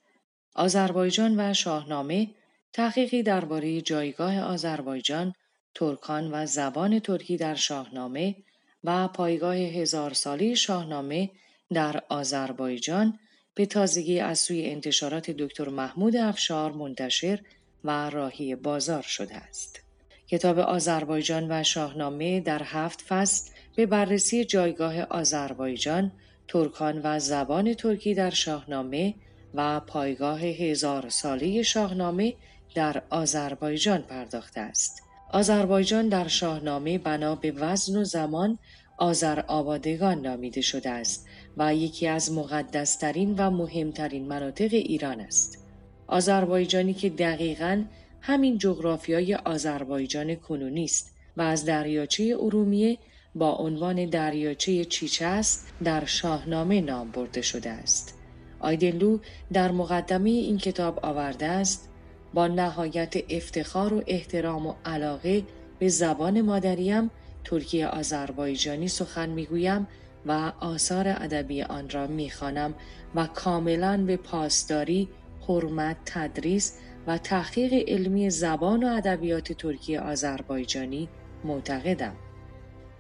آذربایجان 0.56 1.40
و 1.40 1.54
شاهنامه 1.54 2.28
تحقیقی 2.74 3.24
درباره 3.24 3.82
جایگاه 3.82 4.40
آذربایجان، 4.40 5.34
ترکان 5.76 6.32
و 6.32 6.46
زبان 6.46 7.00
ترکی 7.00 7.38
در 7.38 7.56
شاهنامه 7.56 8.36
و 8.84 9.08
پایگاه 9.08 9.56
هزار 9.56 10.14
سالی 10.14 10.56
شاهنامه 10.56 11.30
در 11.74 12.04
آذربایجان 12.10 13.20
به 13.56 13.66
تازگی 13.66 14.20
از 14.20 14.40
سوی 14.40 14.66
انتشارات 14.66 15.32
دکتر 15.32 15.70
محمود 15.70 16.16
افشار 16.16 16.72
منتشر 16.72 17.40
و 17.84 18.10
راهی 18.10 18.56
بازار 18.56 19.02
شده 19.02 19.36
است. 19.36 19.89
کتاب 20.30 20.60
آذربایجان 20.60 21.48
و 21.50 21.64
شاهنامه 21.64 22.40
در 22.40 22.62
هفت 22.64 23.02
فصل 23.02 23.52
به 23.76 23.86
بررسی 23.86 24.46
جایگاه 24.46 25.02
آذربایجان، 25.02 26.12
ترکان 26.48 27.02
و 27.04 27.20
زبان 27.20 27.74
ترکی 27.74 28.14
در 28.14 28.30
شاهنامه 28.30 29.14
و 29.54 29.80
پایگاه 29.80 30.42
هزار 30.42 31.10
ساله 31.10 31.62
شاهنامه 31.62 32.34
در 32.76 33.02
آذربایجان 33.10 34.02
پرداخته 34.02 34.62
است. 34.62 35.04
آذربایجان 35.34 36.10
در 36.10 36.28
شاهنامه 36.28 36.98
بنا 36.98 37.36
به 37.36 37.52
وزن 37.52 37.98
و 37.98 38.04
زمان 38.04 38.60
آذر 38.98 39.40
آبادگان 39.40 40.22
نامیده 40.22 40.62
شده 40.62 40.90
است 40.90 41.28
و 41.58 41.76
یکی 41.76 42.08
از 42.08 42.32
مقدسترین 42.32 43.36
و 43.38 43.50
مهمترین 43.50 44.28
مناطق 44.28 44.70
ایران 44.72 45.20
است. 45.20 45.66
آذربایجانی 46.08 46.94
که 46.94 47.10
دقیقاً 47.10 47.84
همین 48.22 48.58
جغرافیای 48.58 49.36
آذربایجان 49.36 50.36
کنونی 50.36 50.84
است 50.84 51.16
و 51.38 51.42
از 51.42 51.66
دریاچه 51.66 52.38
ارومیه 52.40 52.98
با 53.36 53.56
عنوان 53.56 54.06
دریاچه 54.06 54.86
چیچست 54.86 55.68
در 55.84 56.06
شاهنامه 56.06 56.82
نام 56.82 57.12
برده 57.12 57.42
شده 57.42 57.70
است. 57.70 58.16
آیدلو 58.60 59.20
در 59.54 59.72
مقدمه 59.72 60.30
این 60.30 60.58
کتاب 60.58 61.00
آورده 61.06 61.46
است 61.46 61.90
با 62.34 62.48
نهایت 62.48 63.14
افتخار 63.30 63.94
و 63.94 64.04
احترام 64.08 64.68
و 64.68 64.74
علاقه 64.86 65.44
به 65.80 65.90
زبان 65.90 66.42
مادریم 66.42 67.12
ترکی 67.44 67.84
آذربایجانی 67.84 68.88
سخن 68.88 69.30
می‌گویم 69.30 69.88
و 70.26 70.52
آثار 70.60 71.08
ادبی 71.08 71.62
آن 71.62 71.90
را 71.90 72.08
می‌خوانم 72.08 72.74
و 73.16 73.28
کاملا 73.28 74.04
به 74.08 74.18
پاسداری، 74.18 75.10
حرمت، 75.48 75.98
تدریس 76.06 76.74
و 77.10 77.18
تحقیق 77.18 77.90
علمی 77.90 78.30
زبان 78.30 78.84
و 78.84 78.88
ادبیات 78.88 79.54
ترکی 79.54 79.98
آذربایجانی 79.98 81.10
معتقدم. 81.44 82.16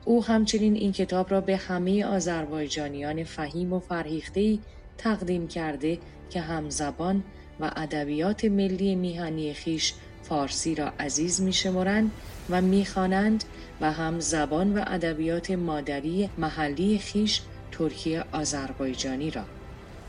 او 0.05 0.25
همچنین 0.25 0.75
این 0.75 0.91
کتاب 0.91 1.31
را 1.31 1.41
به 1.41 1.57
همه 1.57 2.05
آذربایجانیان 2.05 3.23
فهیم 3.23 3.73
و 3.73 3.79
فرهیخته‌ای 3.79 4.59
تقدیم 4.97 5.47
کرده 5.47 5.97
که 6.29 6.41
هم 6.41 6.69
زبان 6.69 7.23
و 7.59 7.71
ادبیات 7.75 8.45
ملی 8.45 8.95
میهنی 8.95 9.53
خیش 9.53 9.93
فارسی 10.23 10.75
را 10.75 10.93
عزیز 10.99 11.41
میشمرند 11.41 12.11
و 12.49 12.61
می‌خوانند 12.61 13.43
و 13.81 13.91
هم 13.91 14.19
زبان 14.19 14.77
و 14.77 14.83
ادبیات 14.87 15.51
مادری 15.51 16.29
محلی 16.37 16.97
خیش 16.97 17.41
ترکی 17.71 18.17
آذربایجانی 18.17 19.31
را 19.31 19.43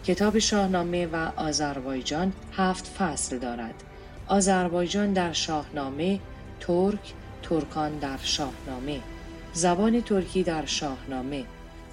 کتاب 0.04 0.38
شاهنامه 0.38 1.06
و 1.06 1.16
آذربایجان 1.36 2.32
هفت 2.52 2.86
فصل 2.86 3.38
دارد. 3.38 3.74
آذربایجان 4.30 5.12
در 5.12 5.32
شاهنامه 5.32 6.20
ترک 6.60 7.12
ترکان 7.42 7.98
در 7.98 8.16
شاهنامه. 8.22 9.00
زبان 9.52 10.00
ترکی 10.00 10.42
در 10.42 10.66
شاهنامه. 10.66 11.44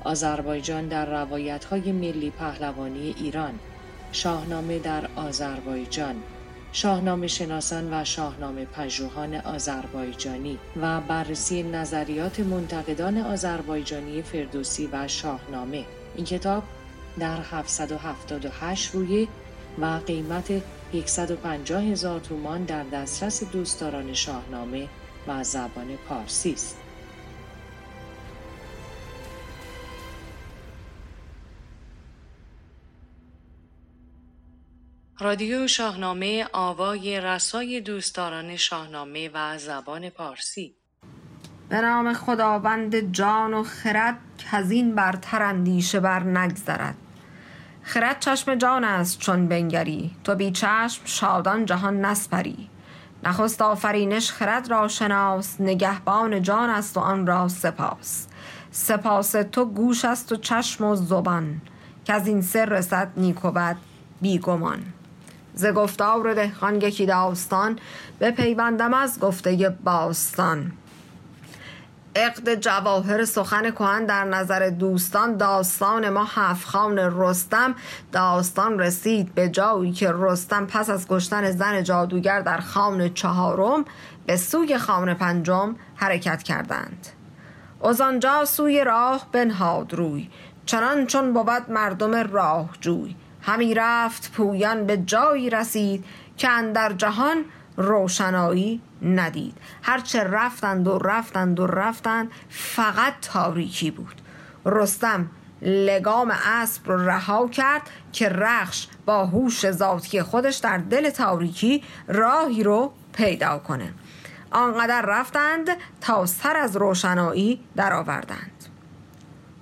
آذربایجان 0.03 0.87
در 0.87 1.05
روایت 1.05 1.65
های 1.65 1.91
ملی 1.91 2.29
پهلوانی 2.29 3.15
ایران. 3.17 3.53
شاهنامه 4.11 4.79
در 4.79 5.09
آذربایجان. 5.15 6.15
شاهنامه 6.71 7.27
شناسان 7.27 7.93
و 7.93 8.03
شاهنامه 8.03 8.65
پژوهان 8.65 9.35
آذربایجانی 9.35 10.57
و 10.81 11.01
بررسی 11.01 11.63
نظریات 11.63 12.39
منتقدان 12.39 13.17
آذربایجانی 13.17 14.21
فردوسی 14.21 14.89
و 14.91 15.07
شاهنامه. 15.07 15.85
این 16.15 16.25
کتاب 16.25 16.63
در 17.19 17.37
778 17.51 18.91
روی 18.91 19.27
و 19.81 19.85
قیمت 19.85 20.61
150 21.05 21.83
هزار 21.83 22.19
تومان 22.19 22.63
در 22.63 22.83
دسترس 22.83 23.43
دوستداران 23.43 24.13
شاهنامه 24.13 24.87
و 25.27 25.43
زبان 25.43 25.97
پارسی 26.09 26.53
است. 26.53 26.77
رادیو 35.19 35.67
شاهنامه 35.67 36.47
آوای 36.53 37.21
رسای 37.21 37.81
دوستداران 37.81 38.55
شاهنامه 38.55 39.29
و 39.33 39.57
زبان 39.57 40.09
پارسی 40.09 40.75
به 41.69 41.81
نام 41.81 42.13
خداوند 42.13 43.11
جان 43.11 43.53
و 43.53 43.63
خرد 43.63 44.17
که 44.37 44.55
از 44.55 44.71
این 44.71 44.95
برتر 44.95 45.41
اندیشه 45.41 45.99
بر 45.99 46.23
نگذرد 46.23 46.95
خرد 47.87 48.19
چشم 48.19 48.55
جان 48.55 48.83
است 48.83 49.19
چون 49.19 49.47
بنگری. 49.47 50.11
تو 50.23 50.35
بی 50.35 50.51
چشم 50.51 51.01
شادان 51.05 51.65
جهان 51.65 52.05
نسپری. 52.05 52.69
نخست 53.23 53.61
آفرینش 53.61 54.31
خرد 54.31 54.71
را 54.71 54.87
شناس 54.87 55.61
نگهبان 55.61 56.41
جان 56.41 56.69
است 56.69 56.97
و 56.97 56.99
آن 56.99 57.27
را 57.27 57.47
سپاس. 57.47 58.27
سپاس 58.71 59.31
تو 59.31 59.65
گوش 59.65 60.05
است 60.05 60.31
و 60.31 60.35
چشم 60.35 60.83
و 60.83 60.95
زبان. 60.95 61.61
که 62.05 62.13
از 62.13 62.27
این 62.27 62.41
سر 62.41 62.65
رسد 62.65 63.11
نیک 63.17 63.45
و 63.45 63.51
بد 63.51 63.77
بیگمان 64.21 64.79
ز 65.53 65.65
گفتار 65.65 66.33
دهقان 66.33 66.81
یکی 66.81 67.05
داستان 67.05 67.79
به 68.19 68.31
پیوندم 68.31 68.93
از 68.93 69.19
گفته 69.19 69.75
باستان. 69.83 70.71
عقد 72.17 72.55
جواهر 72.55 73.25
سخن 73.25 73.71
کهن 73.71 74.05
در 74.05 74.23
نظر 74.23 74.69
دوستان 74.69 75.37
داستان 75.37 76.09
ما 76.09 76.23
هفت 76.23 76.67
خان 76.67 76.99
رستم. 76.99 77.75
داستان 78.11 78.79
رسید 78.79 79.35
به 79.35 79.49
جایی 79.49 79.91
که 79.91 80.13
رستم 80.15 80.65
پس 80.65 80.89
از 80.89 81.05
کشتن 81.09 81.51
زن 81.51 81.83
جادوگر 81.83 82.41
در 82.41 82.57
خان 82.57 83.13
چهارم 83.13 83.85
به 84.25 84.37
سوی 84.37 84.77
خان 84.77 85.13
پنجم 85.13 85.75
حرکت 85.95 86.43
کردند. 86.43 87.07
از 87.83 88.01
آنجا 88.01 88.45
سوی 88.45 88.83
راه 88.83 89.27
بنهاد 89.31 89.93
روی 89.93 90.29
چنان 90.65 91.05
چون 91.05 91.33
بود 91.33 91.69
مردم 91.69 92.15
راه 92.15 92.69
جوی 92.81 93.15
همی 93.41 93.73
رفت 93.73 94.31
پویان 94.31 94.85
به 94.85 94.97
جایی 94.97 95.49
رسید 95.49 96.05
که 96.37 96.47
در 96.73 96.93
جهان 96.93 97.45
روشنایی 97.77 98.81
ندید. 99.01 99.57
هرچه 99.81 100.23
رفتند 100.23 100.87
و 100.87 100.97
رفتند 100.97 101.59
و 101.59 101.67
رفتند 101.67 102.31
فقط 102.49 103.13
تاریکی 103.21 103.91
بود. 103.91 104.21
رستم 104.65 105.29
لگام 105.61 106.33
اسب 106.45 106.91
رو 106.91 107.09
رها 107.09 107.47
کرد 107.47 107.81
که 108.11 108.29
رخش 108.29 108.87
با 109.05 109.25
هوش 109.25 109.71
ذاتی 109.71 110.21
خودش 110.21 110.57
در 110.57 110.77
دل 110.77 111.09
تاریکی 111.09 111.83
راهی 112.07 112.63
رو 112.63 112.93
پیدا 113.13 113.59
کنه. 113.59 113.93
آنقدر 114.51 115.01
رفتند 115.01 115.69
تا 116.01 116.25
سر 116.25 116.57
از 116.57 116.77
روشنایی 116.77 117.59
درآوردند. 117.75 118.51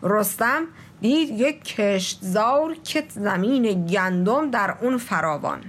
رستم 0.03 0.63
دید 1.01 1.29
یک 1.29 1.63
کشتزار 1.63 2.75
که 2.83 3.03
زمین 3.09 3.85
گندم 3.85 4.51
در 4.51 4.75
اون 4.81 4.97
فراوان. 4.97 5.63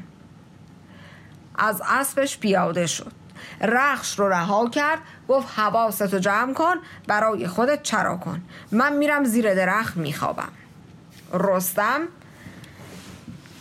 از 1.58 1.82
اسبش 1.88 2.38
پیاده 2.38 2.86
شد. 2.86 3.12
رخش 3.60 4.18
رو 4.18 4.28
رها 4.28 4.70
کرد 4.70 4.98
گفت 5.28 5.58
حواستو 5.58 6.18
جمع 6.18 6.52
کن 6.52 6.74
برای 7.06 7.46
خودت 7.46 7.82
چرا 7.82 8.16
کن. 8.16 8.42
من 8.72 8.92
میرم 8.92 9.24
زیر 9.24 9.54
درخت 9.54 9.96
میخوابم. 9.96 10.52
رستم 11.32 12.00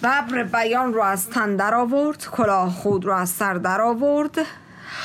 ببر 0.04 0.44
بیان 0.44 0.94
رو 0.94 1.02
از 1.02 1.30
تن 1.30 1.56
در 1.56 1.76
آورد 1.76 2.28
کلاه 2.32 2.70
خود 2.70 3.06
رو 3.06 3.14
از 3.14 3.30
سر 3.30 3.54
در 3.54 3.82
آورد. 3.82 4.38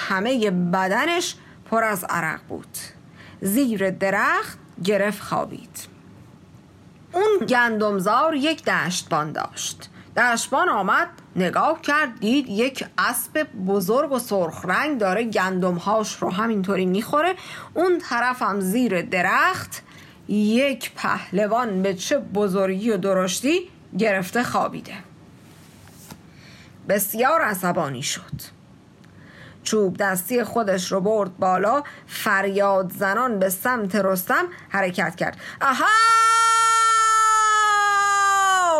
همه 0.08 0.50
بدنش 0.50 1.36
پر 1.70 1.84
از 1.84 2.04
عرق 2.04 2.40
بود. 2.48 2.78
زیر 3.40 3.90
درخت 3.90 4.58
گرفت 4.84 5.22
خوابید. 5.22 5.86
اون 7.12 7.46
گندمزار 7.48 8.34
یک 8.34 8.64
دشتبان 8.64 9.32
داشت. 9.32 9.90
دشتبان 10.16 10.68
آمد 10.68 11.08
نگاه 11.36 11.80
کرد 11.80 12.20
دید 12.20 12.48
یک 12.48 12.86
اسب 12.98 13.46
بزرگ 13.66 14.12
و 14.12 14.18
سرخ 14.18 14.64
رنگ 14.64 14.98
داره 14.98 15.24
گندمهاش 15.24 16.16
رو 16.16 16.30
همینطوری 16.30 16.86
می‌خوره. 16.86 17.34
اون 17.74 17.98
طرف 17.98 18.42
هم 18.42 18.60
زیر 18.60 19.02
درخت 19.02 19.82
یک 20.28 20.92
پهلوان 20.94 21.82
به 21.82 21.94
چه 21.94 22.18
بزرگی 22.18 22.90
و 22.90 22.96
درشتی 22.96 23.60
گرفته 23.98 24.42
خوابیده. 24.42 24.94
بسیار 26.88 27.40
عصبانی 27.40 28.02
شد. 28.02 28.60
چوب 29.62 29.96
دستی 29.96 30.44
خودش 30.44 30.92
رو 30.92 31.00
برد 31.00 31.36
بالا 31.36 31.82
فریاد 32.06 32.92
زنان 32.92 33.38
به 33.38 33.48
سمت 33.48 33.94
رستم 33.94 34.44
حرکت 34.68 35.16
کرد. 35.16 35.36
آها! 35.60 36.29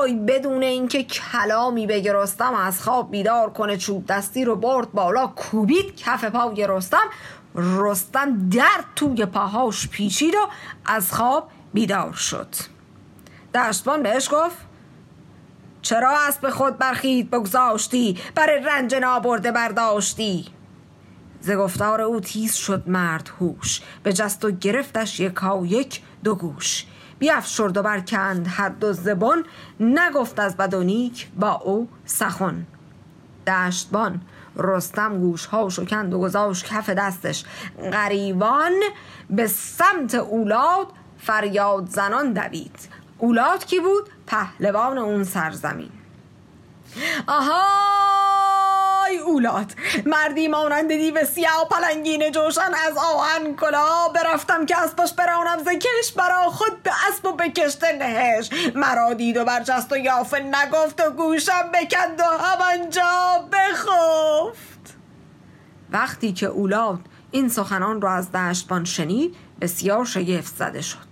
بدون 0.06 0.62
اینکه 0.62 1.02
کلامی 1.02 1.86
بگه 1.86 2.12
رستم 2.12 2.54
از 2.54 2.82
خواب 2.82 3.10
بیدار 3.10 3.50
کنه 3.50 3.76
چوب 3.76 4.06
دستی 4.06 4.44
رو 4.44 4.56
برد 4.56 4.92
بالا 4.92 5.26
کوبید 5.26 5.96
کف 5.96 6.24
پای 6.24 6.66
رستم 6.68 7.10
رستم 7.54 8.48
در 8.48 8.84
توی 8.96 9.26
پاهاش 9.26 9.88
پیچید 9.88 10.34
و 10.34 10.48
از 10.86 11.12
خواب 11.12 11.50
بیدار 11.72 12.12
شد. 12.12 12.48
دشتبان 13.54 14.02
بهش 14.02 14.28
گفت 14.32 14.56
چرا 15.82 16.18
اسب 16.28 16.50
خود 16.50 16.78
برخید 16.78 17.30
بگذاشتی؟ 17.30 18.18
برای 18.34 18.60
رنج 18.60 18.94
نابرده 18.94 19.52
برداشتی. 19.52 20.46
ز 21.40 21.50
گفتار 21.50 22.00
او 22.00 22.20
تیز 22.20 22.54
شد 22.54 22.88
مرد 22.88 23.30
هوش. 23.40 23.80
به 24.02 24.12
جست 24.12 24.44
و 24.44 24.50
گرفتش 24.50 25.20
یکا 25.20 25.66
یک 25.66 26.02
دو 26.24 26.34
گوش. 26.34 26.86
بیافشرد 27.20 27.76
و 27.76 27.82
برکند 27.82 28.46
حد 28.46 28.84
و 28.84 28.92
زبان 28.92 29.44
نگفت 29.80 30.40
از 30.40 30.56
بد 30.56 30.74
و 30.74 30.82
نیک 30.82 31.28
با 31.36 31.52
او 31.52 31.88
سخن. 32.04 32.66
دشتبان 33.46 34.20
رستم 34.56 35.18
گوش 35.18 35.46
ها 35.46 35.68
شکند 35.68 36.14
و 36.14 36.18
گذاشت 36.18 36.64
کف 36.64 36.90
دستش. 36.90 37.44
غریبان 37.92 38.72
به 39.30 39.46
سمت 39.46 40.14
اولاد 40.14 40.86
فریاد 41.18 41.88
زنان 41.88 42.32
دوید. 42.32 42.88
اولاد 43.18 43.64
کی 43.64 43.80
بود؟ 43.80 44.10
پهلوان 44.26 44.98
اون 44.98 45.24
سرزمین. 45.24 45.90
آها! 47.26 48.09
ای 49.10 49.18
اولاد 49.18 49.72
مردی 50.06 50.48
مانند 50.48 50.88
دیو 50.88 51.24
سیاه 51.24 51.68
پلنگین 51.70 52.32
جوشن 52.32 52.74
از 52.86 52.96
آهن 52.96 53.56
کلا 53.56 54.08
برفتم 54.14 54.66
که 54.66 54.78
اسبش 54.78 55.12
برانم 55.12 55.58
ز 55.58 55.68
کش 55.68 56.12
برا 56.12 56.50
خود 56.50 56.82
به 56.82 56.90
اسب 57.08 57.26
و 57.26 57.32
بکشته 57.32 57.92
نهش. 57.92 58.50
مرا 58.74 59.14
دید 59.14 59.36
و 59.36 59.44
برجست 59.44 59.92
و 59.92 59.96
یافه 59.96 60.40
نگفت 60.40 61.00
و 61.00 61.10
گوشم 61.10 61.70
بکند 61.74 62.20
و 62.20 62.42
همانجا 62.42 63.48
بخفت. 63.52 64.96
وقتی 65.90 66.32
که 66.32 66.46
اولاد 66.46 67.00
این 67.30 67.48
سخنان 67.48 68.00
را 68.00 68.12
از 68.12 68.32
دشتبان 68.32 68.84
شنید 68.84 69.36
بسیار 69.60 70.04
شگفت 70.04 70.56
زده 70.56 70.80
شد. 70.80 71.10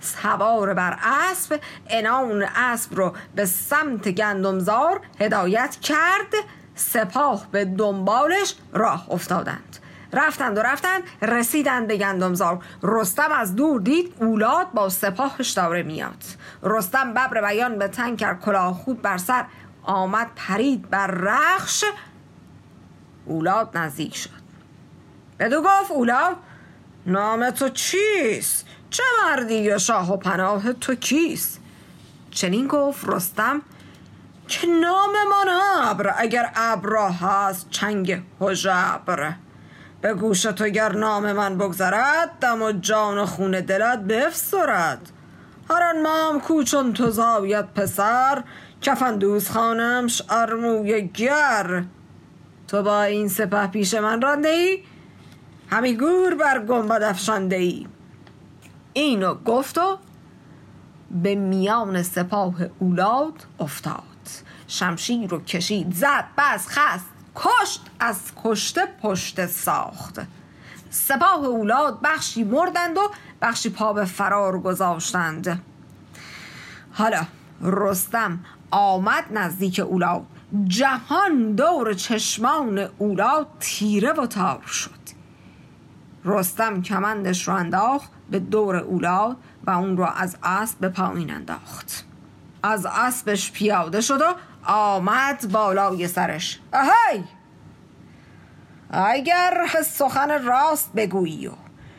سوار 0.00 0.74
بر 0.74 0.98
اسب 1.02 1.60
انان 1.90 2.42
اسب 2.42 2.94
رو 2.94 3.12
به 3.34 3.44
سمت 3.44 4.08
گندمزار 4.08 5.00
هدایت 5.20 5.76
کرد 5.80 6.34
سپاه 6.78 7.46
به 7.52 7.64
دنبالش 7.64 8.54
راه 8.72 9.06
افتادند. 9.10 9.76
رفتند 10.12 10.58
و 10.58 10.62
رفتند 10.62 11.02
رسیدند 11.22 11.86
به 11.86 11.96
گندمزار. 11.96 12.64
رستم 12.82 13.32
از 13.32 13.56
دور 13.56 13.80
دید 13.80 14.14
اولاد 14.20 14.72
با 14.72 14.88
سپاهش 14.88 15.50
داره 15.50 15.82
میاد. 15.82 16.24
رستم 16.62 17.10
ببر 17.10 17.40
بیان 17.40 17.78
به 17.78 17.88
تن 17.88 18.16
کرد 18.16 18.40
کلاه 18.40 18.74
خود 18.74 19.02
بر 19.02 19.16
سر 19.16 19.44
آمد 19.82 20.30
پرید 20.36 20.90
بر 20.90 21.06
رخش. 21.06 21.84
اولاد 23.26 23.76
نزدیک 23.76 24.16
شد. 24.16 24.30
بدو 25.38 25.62
گفت 25.62 25.90
اولاد 25.90 26.36
نام 27.06 27.50
تو 27.50 27.68
چیست؟ 27.68 28.66
چه 28.90 29.02
مردی 29.24 29.80
شاه 29.80 30.12
و 30.12 30.16
پناه 30.16 30.72
تو 30.72 30.94
کیست؟ 30.94 31.60
چنین 32.30 32.66
گفت 32.66 33.08
رستم 33.08 33.62
که 34.48 34.66
نام 34.66 35.10
من 35.10 35.52
ابر؟ 35.82 36.14
اگر 36.16 36.50
ابر 36.54 37.10
هست 37.10 37.70
چنگ 37.70 38.22
هژبر 38.40 39.32
به 40.00 40.14
گوش 40.14 40.42
تو 40.42 40.68
گر 40.68 40.92
نام 40.92 41.32
من 41.32 41.58
بگذرد 41.58 42.30
دم 42.40 42.62
و 42.62 42.72
جان 42.72 43.18
و 43.18 43.26
خون 43.26 43.50
دلت 43.50 43.98
بفسرد. 43.98 45.10
هر 45.70 45.82
آن 45.82 46.02
مام 46.02 46.40
کوچون 46.40 46.92
تو 46.92 47.10
زاید 47.10 47.72
پسر 47.72 48.44
کفندوز 48.82 49.50
خانمش 49.50 50.22
ارموی 50.30 51.08
گر. 51.08 51.84
تو 52.68 52.82
با 52.82 53.02
این 53.02 53.28
سپه 53.28 53.66
پیش 53.66 53.94
من 53.94 54.22
رانده 54.22 54.48
ای 54.48 54.78
همی 55.70 55.96
گور 55.96 56.34
بر 56.34 56.58
گنبد 56.58 57.02
افشانده 57.02 57.56
ای 57.56 57.86
اینو 58.92 59.34
گفت 59.34 59.78
و 59.78 59.98
به 61.10 61.34
میان 61.34 62.02
سپاه 62.02 62.54
اولاد 62.78 63.34
افتاد. 63.60 64.07
شمشیر 64.68 65.30
رو 65.30 65.40
کشید 65.40 65.94
زد 65.94 66.24
بس 66.38 66.68
خست 66.68 67.06
کشت 67.36 67.80
از 68.00 68.20
کشته 68.44 68.86
پشت 69.02 69.46
ساخت. 69.46 70.20
سپاه 70.90 71.44
اولاد 71.44 72.00
بخشی 72.04 72.44
مردند 72.44 72.96
و 72.96 73.10
بخشی 73.42 73.70
پا 73.70 73.92
به 73.92 74.04
فرار 74.04 74.60
گذاشتند. 74.60 75.62
حالا 76.92 77.22
رستم 77.62 78.40
آمد 78.70 79.24
نزدیک 79.30 79.80
اولاد 79.80 80.26
جهان 80.66 81.52
دور 81.52 81.94
چشمان 81.94 82.88
اولاد 82.98 83.46
تیره 83.60 84.12
و 84.12 84.26
تار 84.26 84.62
شد. 84.66 84.90
رستم 86.24 86.82
کمندش 86.82 87.48
رو 87.48 87.54
انداخت 87.54 88.10
به 88.30 88.38
دور 88.38 88.76
اولاد 88.76 89.36
و 89.64 89.70
اون 89.70 89.96
رو 89.96 90.04
از 90.04 90.36
اسب 90.42 90.78
به 90.78 90.88
پایین 90.88 91.30
انداخت. 91.30 92.04
از 92.62 92.86
اسبش 92.86 93.52
پیاده 93.52 94.00
شد 94.00 94.20
و 94.20 94.34
آمد 94.66 95.52
بالای 95.52 96.08
سرش. 96.08 96.60
اهی 96.72 97.24
اگر 98.90 99.66
سخن 99.84 100.44
راست 100.44 100.92
بگویی 100.92 101.46
و 101.46 101.52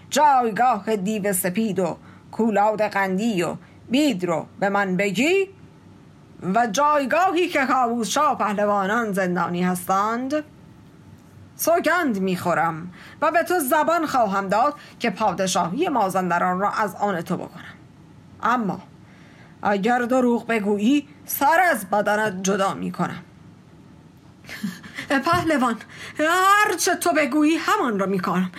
جایگاه 0.09 0.95
دیو 0.95 1.33
سپید 1.33 1.79
و 1.79 1.97
کولاد 2.31 2.81
قندی 2.81 3.43
و 3.43 3.55
بید 3.89 4.25
رو 4.25 4.45
به 4.59 4.69
من 4.69 4.97
بگی 4.97 5.49
و 6.55 6.67
جایگاهی 6.67 7.47
که 7.47 7.65
کاووس 7.65 8.07
شاه 8.07 8.37
پهلوانان 8.37 9.13
زندانی 9.13 9.63
هستند 9.63 10.43
سوگند 11.55 12.19
می‌خورم 12.19 12.91
و 13.21 13.31
به 13.31 13.43
تو 13.43 13.59
زبان 13.59 14.05
خواهم 14.05 14.47
داد 14.47 14.73
که 14.99 15.09
پادشاهی 15.09 15.89
مازندران 15.89 16.59
را 16.59 16.71
از 16.71 16.95
آن 16.95 17.21
تو 17.21 17.37
بکنم. 17.37 17.73
اما 18.43 18.81
اگر 19.61 19.99
دروغ 19.99 20.47
بگویی 20.47 21.07
سر 21.25 21.59
از 21.71 21.89
بدنت 21.89 22.43
جدا 22.43 22.73
می‌کنم. 22.73 23.23
پهلوان 25.09 25.75
هرچه 26.19 26.95
تو 26.95 27.13
بگویی 27.13 27.55
همان 27.57 27.99
را 27.99 28.05
می‌کنم. 28.05 28.51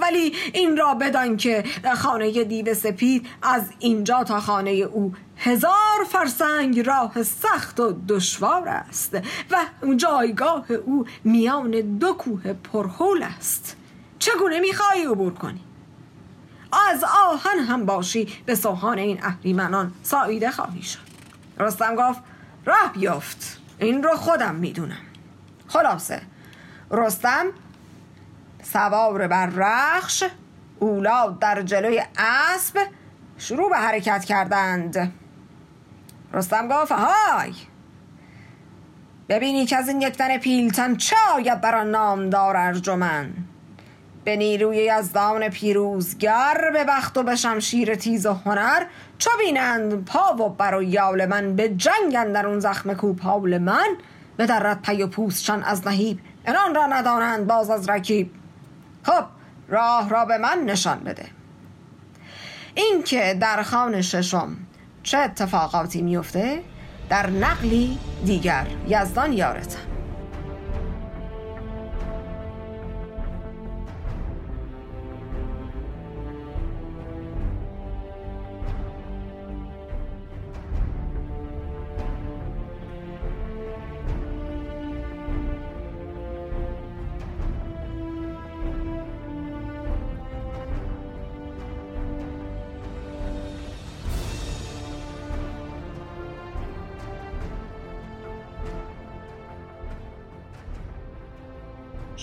ولی 0.00 0.32
این 0.52 0.76
را 0.76 0.94
بدان 0.94 1.36
که 1.36 1.64
خانه 1.96 2.44
دیو 2.44 2.74
سپید 2.74 3.26
از 3.42 3.70
اینجا 3.78 4.24
تا 4.24 4.40
خانه 4.40 4.70
او 4.70 5.14
هزار 5.36 6.04
فرسنگ 6.08 6.80
راه 6.80 7.22
سخت 7.22 7.80
و 7.80 7.96
دشوار 8.08 8.68
است 8.68 9.18
و 9.50 9.94
جایگاه 9.94 10.70
او 10.70 11.06
میان 11.24 11.70
دو 11.98 12.12
کوه 12.12 12.52
پرهول 12.52 13.22
است. 13.22 13.76
چگونه 14.18 14.60
می‌خواهی 14.60 15.04
عبور 15.04 15.34
کنی؟ 15.34 15.65
از 16.92 17.04
آهن 17.04 17.58
هم 17.58 17.86
باشی 17.86 18.42
به 18.46 18.54
سوهان 18.54 18.98
این 18.98 19.24
اهریمنان 19.24 19.92
ساییده 20.02 20.50
خواهی 20.50 20.82
شد. 20.82 20.98
رستم 21.58 21.94
گفت 21.96 22.20
راه 22.64 22.92
بیافت. 22.92 23.60
این 23.78 24.02
رو 24.02 24.16
خودم 24.16 24.54
می‌دونم. 24.54 24.96
خلاصه 25.68 26.20
رستم 26.90 27.46
سوار 28.62 29.28
بر 29.28 29.46
رخش 29.46 30.24
اولاد 30.78 31.38
در 31.38 31.62
جلوی 31.62 32.02
اسب 32.18 32.86
شروع 33.38 33.70
به 33.70 33.76
حرکت 33.76 34.24
کردند. 34.24 35.12
رستم 36.32 36.68
گفت 36.68 36.92
های 36.92 37.52
ببینی 39.28 39.66
که 39.66 39.76
از 39.76 39.88
این 39.88 40.00
یک 40.00 40.16
تن 40.16 40.38
پیلتن 40.38 40.96
چه 40.96 41.16
آید 41.34 41.60
بر 41.60 41.74
آن 41.74 41.90
نامدار 41.90 42.56
ارجمن 42.56 43.32
به 44.26 44.36
نیروی 44.36 44.76
یزدان 44.76 45.48
پیروزگر 45.48 46.70
به 46.72 46.84
بخت 46.84 47.18
و 47.18 47.22
به 47.22 47.36
شمشیر 47.36 47.94
تیز 47.94 48.26
و 48.26 48.32
هنر. 48.32 48.84
چو 49.18 49.30
بینند 49.38 50.04
پا 50.04 50.36
و 50.36 50.48
بر 50.48 50.74
و 50.74 50.82
یال 50.82 51.26
من 51.26 51.56
به 51.56 51.68
جنگ 51.68 52.12
در 52.32 52.46
اون 52.46 52.60
زخم 52.60 52.94
کوپال 52.94 53.58
من. 53.58 53.86
به 54.36 54.46
درت 54.46 54.82
پی 54.82 55.02
و 55.02 55.06
پوستشان 55.06 55.62
از 55.62 55.86
نهیب 55.86 56.18
انان 56.46 56.74
را 56.74 56.86
ندانند 56.86 57.46
باز 57.46 57.70
از 57.70 57.88
رکیب. 57.88 58.30
خب 59.02 59.24
راه 59.68 60.08
را 60.08 60.24
به 60.24 60.38
من 60.38 60.58
نشان 60.58 60.98
بده. 60.98 61.26
این 62.74 63.02
که 63.02 63.38
در 63.40 63.62
خان 63.62 64.02
ششم 64.02 64.56
چه 65.02 65.18
اتفاقاتی 65.18 66.02
میفته 66.02 66.62
در 67.08 67.30
نقلی 67.30 67.98
دیگر 68.24 68.66
یزدان 68.88 69.32
یارتم. 69.32 69.95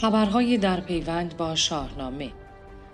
خبرهای 0.04 0.58
در 0.58 0.80
پیوند 0.80 1.38
با 1.38 1.56
شاهنامه 1.56 2.32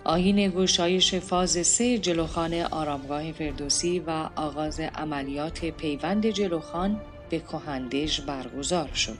آین 0.04 0.50
گشایش 0.50 1.14
فاز 1.14 1.66
سه 1.66 1.98
جلوخان 1.98 2.54
آرامگاه 2.54 3.32
فردوسی 3.32 4.00
و 4.00 4.28
آغاز 4.36 4.80
عملیات 4.80 5.64
پیوند 5.64 6.26
جلوخان 6.26 7.00
به 7.30 7.38
کهندش 7.38 8.20
برگزار 8.20 8.88
شد. 8.94 9.18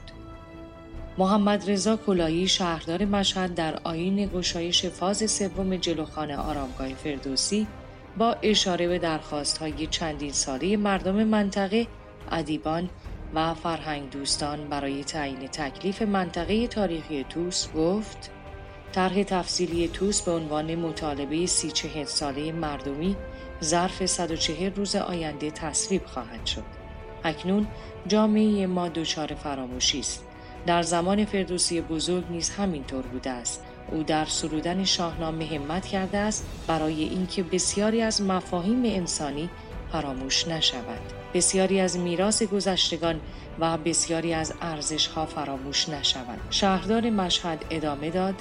محمد 1.18 1.70
رضا 1.70 1.96
کلایی 1.96 2.48
شهردار 2.48 3.04
مشهد 3.04 3.54
در 3.54 3.80
آین 3.84 4.26
گشایش 4.26 4.86
فاز 4.86 5.30
سوم 5.30 5.76
جلوخان 5.76 6.30
آرامگاه 6.30 6.88
فردوسی 6.88 7.66
با 8.18 8.36
اشاره 8.42 8.88
به 8.88 8.98
درخواست 8.98 9.58
های 9.58 9.86
چندین 9.86 10.32
ساله 10.32 10.76
مردم 10.76 11.24
منطقه 11.24 11.86
ادیبان 12.30 12.90
و 13.34 13.54
فرهنگ 13.54 14.10
دوستان 14.10 14.68
برای 14.68 15.04
تعیین 15.04 15.38
تکلیف 15.38 16.02
منطقه 16.02 16.66
تاریخی 16.66 17.24
توس 17.28 17.72
گفت 17.72 18.30
طرح 18.92 19.22
تفصیلی 19.22 19.88
توس 19.88 20.22
به 20.22 20.32
عنوان 20.32 20.74
مطالبه 20.74 21.46
سی 21.46 21.70
چهل 21.70 22.04
ساله 22.04 22.52
مردمی 22.52 23.16
ظرف 23.62 24.06
140 24.06 24.74
روز 24.74 24.96
آینده 24.96 25.50
تصویب 25.50 26.06
خواهد 26.06 26.46
شد. 26.46 26.62
اکنون 27.24 27.66
جامعه 28.06 28.66
ما 28.66 28.88
دچار 28.88 29.34
فراموشی 29.34 30.00
است. 30.00 30.24
در 30.66 30.82
زمان 30.82 31.24
فردوسی 31.24 31.80
بزرگ 31.80 32.24
نیز 32.30 32.50
همینطور 32.50 33.02
بوده 33.02 33.30
است. 33.30 33.64
او 33.92 34.02
در 34.02 34.24
سرودن 34.24 34.84
شاهنامه 34.84 35.46
همت 35.46 35.86
کرده 35.86 36.18
است 36.18 36.46
برای 36.66 37.02
اینکه 37.02 37.42
بسیاری 37.42 38.02
از 38.02 38.22
مفاهیم 38.22 38.82
انسانی 38.84 39.50
فراموش 39.92 40.48
نشود. 40.48 41.19
بسیاری 41.34 41.80
از 41.80 41.98
میراث 41.98 42.42
گذشتگان 42.42 43.20
و 43.58 43.78
بسیاری 43.78 44.34
از 44.34 44.54
ارزشها 44.60 45.26
فراموش 45.26 45.88
نشود. 45.88 46.40
شهردار 46.50 47.10
مشهد 47.10 47.64
ادامه 47.70 48.10
داد 48.10 48.34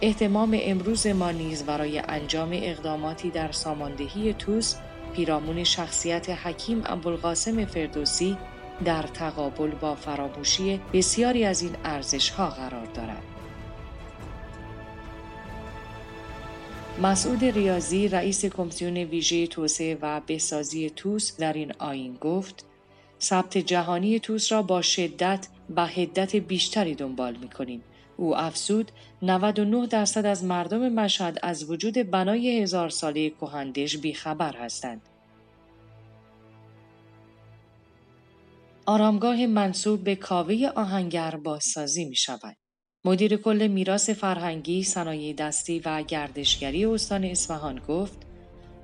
احتمام 0.00 0.58
امروز 0.62 1.06
ما 1.06 1.30
نیز 1.30 1.64
برای 1.64 1.98
انجام 1.98 2.50
اقداماتی 2.52 3.30
در 3.30 3.52
ساماندهی 3.52 4.34
توس 4.34 4.74
پیرامون 5.14 5.64
شخصیت 5.64 6.30
حکیم 6.30 6.82
ابوالقاسم 6.86 7.64
فردوسی 7.64 8.36
در 8.84 9.02
تقابل 9.02 9.70
با 9.70 9.94
فراموشی 9.94 10.80
بسیاری 10.92 11.44
از 11.44 11.62
این 11.62 11.72
ارزشها 11.84 12.46
قرار 12.50 12.86
دارد. 12.94 13.35
مسعود 17.02 17.44
ریاضی 17.44 18.08
رئیس 18.08 18.44
کمیسیون 18.44 18.96
ویژه 18.96 19.46
توسعه 19.46 19.98
و 20.02 20.20
بهسازی 20.26 20.90
توس 20.90 21.36
در 21.36 21.52
این 21.52 21.72
آین 21.78 22.14
گفت 22.14 22.64
ثبت 23.20 23.58
جهانی 23.58 24.20
توس 24.20 24.52
را 24.52 24.62
با 24.62 24.82
شدت 24.82 25.48
و 25.76 25.86
حدت 25.86 26.36
بیشتری 26.36 26.94
دنبال 26.94 27.36
می 27.36 27.48
کنیم. 27.48 27.82
او 28.16 28.36
افزود 28.36 28.92
99 29.22 29.86
درصد 29.86 30.26
از 30.26 30.44
مردم 30.44 30.88
مشهد 30.88 31.38
از 31.42 31.70
وجود 31.70 31.94
بنای 31.94 32.62
هزار 32.62 32.88
ساله 32.88 33.30
کهندش 33.30 33.96
بیخبر 33.96 34.56
هستند. 34.56 35.02
آرامگاه 38.86 39.46
منصوب 39.46 40.04
به 40.04 40.16
کاوه 40.16 40.70
آهنگر 40.76 41.36
بازسازی 41.36 42.04
می 42.04 42.16
شود. 42.16 42.56
مدیر 43.06 43.36
کل 43.36 43.66
میراث 43.66 44.10
فرهنگی، 44.10 44.82
صنایع 44.82 45.32
دستی 45.32 45.82
و 45.84 46.02
گردشگری 46.02 46.84
استان 46.84 47.24
اصفهان 47.24 47.80
گفت 47.88 48.18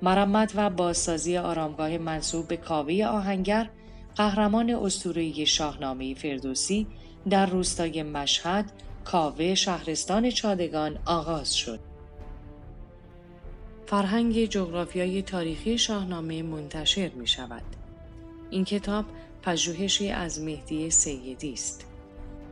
مرمت 0.01 0.53
و 0.55 0.69
بازسازی 0.69 1.37
آرامگاه 1.37 1.97
منصوب 1.97 2.47
به 2.47 2.57
کاوه 2.57 3.05
آهنگر 3.05 3.69
قهرمان 4.15 4.69
اسطوره‌ای 4.69 5.45
شاهنامه 5.45 6.13
فردوسی 6.13 6.87
در 7.29 7.45
روستای 7.45 8.03
مشهد 8.03 8.71
کاوه 9.05 9.55
شهرستان 9.55 10.29
چادگان 10.29 10.99
آغاز 11.05 11.55
شد. 11.55 11.79
فرهنگ 13.85 14.45
جغرافیای 14.45 15.21
تاریخی 15.21 15.77
شاهنامه 15.77 16.43
منتشر 16.43 17.09
می 17.09 17.27
شود. 17.27 17.63
این 18.49 18.65
کتاب 18.65 19.05
پژوهشی 19.41 20.09
از 20.09 20.41
مهدی 20.41 20.89
سیدی 20.89 21.53
است. 21.53 21.85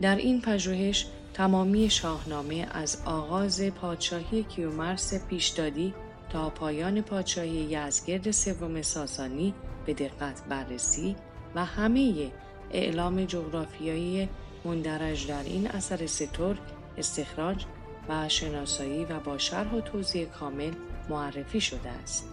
در 0.02 0.16
این 0.16 0.42
پژوهش 0.42 1.06
تمامی 1.42 1.90
شاهنامه 1.90 2.68
از 2.72 2.98
آغاز 3.06 3.62
پادشاهی 3.62 4.44
کیومرس 4.44 5.28
پیشدادی 5.28 5.94
تا 6.30 6.50
پایان 6.50 7.02
پادشاهی 7.02 7.50
یزگرد 7.50 8.32
سوم 8.32 8.82
ساسانی 8.82 9.54
به 9.86 9.94
دقت 9.94 10.44
بررسی 10.50 11.16
و 11.56 11.66
همه 11.66 12.32
اعلام 12.72 13.26
جغرافیایی 13.26 14.30
مندرج 14.66 15.28
در 15.28 15.44
این 15.44 15.68
اثر 15.68 16.06
سترک 16.06 16.58
استخراج 16.98 17.66
و 18.10 18.30
شناسایی 18.30 19.06
و 19.06 19.20
با 19.20 19.38
شرح 19.38 19.74
و 19.74 19.82
توضیح 19.82 20.26
کامل 20.26 20.72
معرفی 21.10 21.62
شده 21.62 21.90
است. 21.90 22.31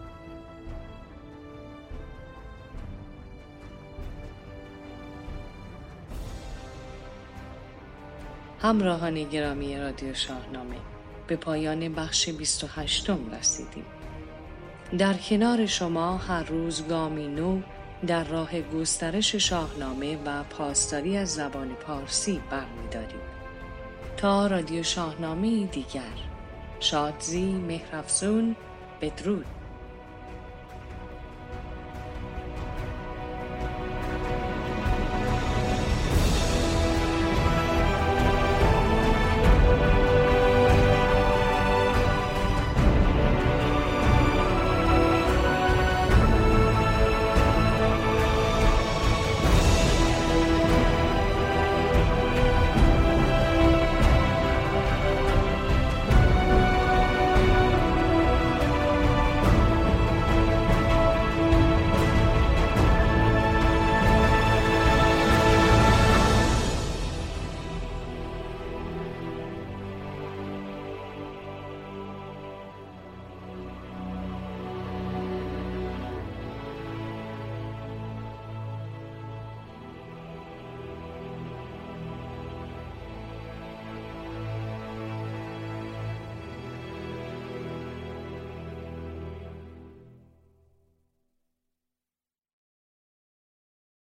همراهان 8.63 9.23
گرامی 9.23 9.79
رادیو 9.79 10.15
شاهنامه 10.15 10.77
به 11.27 11.37
پایان 11.37 11.95
بخش 11.95 12.29
28 12.29 13.11
رسیدیم. 13.11 13.85
در 14.99 15.15
کنار 15.15 15.67
شما 15.67 16.17
هر 16.17 16.43
روز 16.43 16.89
گامی 16.89 17.29
نو 17.29 17.61
در 18.07 18.25
راه 18.25 18.61
گسترش 18.61 19.35
شاهنامه 19.35 20.19
و 20.25 20.43
پاسداری 20.43 21.17
از 21.17 21.35
زبان 21.35 21.69
پارسی 21.69 22.41
برمیداریم. 22.51 23.21
تا 24.17 24.47
رادیو 24.47 24.83
شاهنامه 24.83 25.67
دیگر 25.67 26.03
شادزی 26.81 27.53
مهرفزون 27.53 28.57
بدرود 29.01 29.47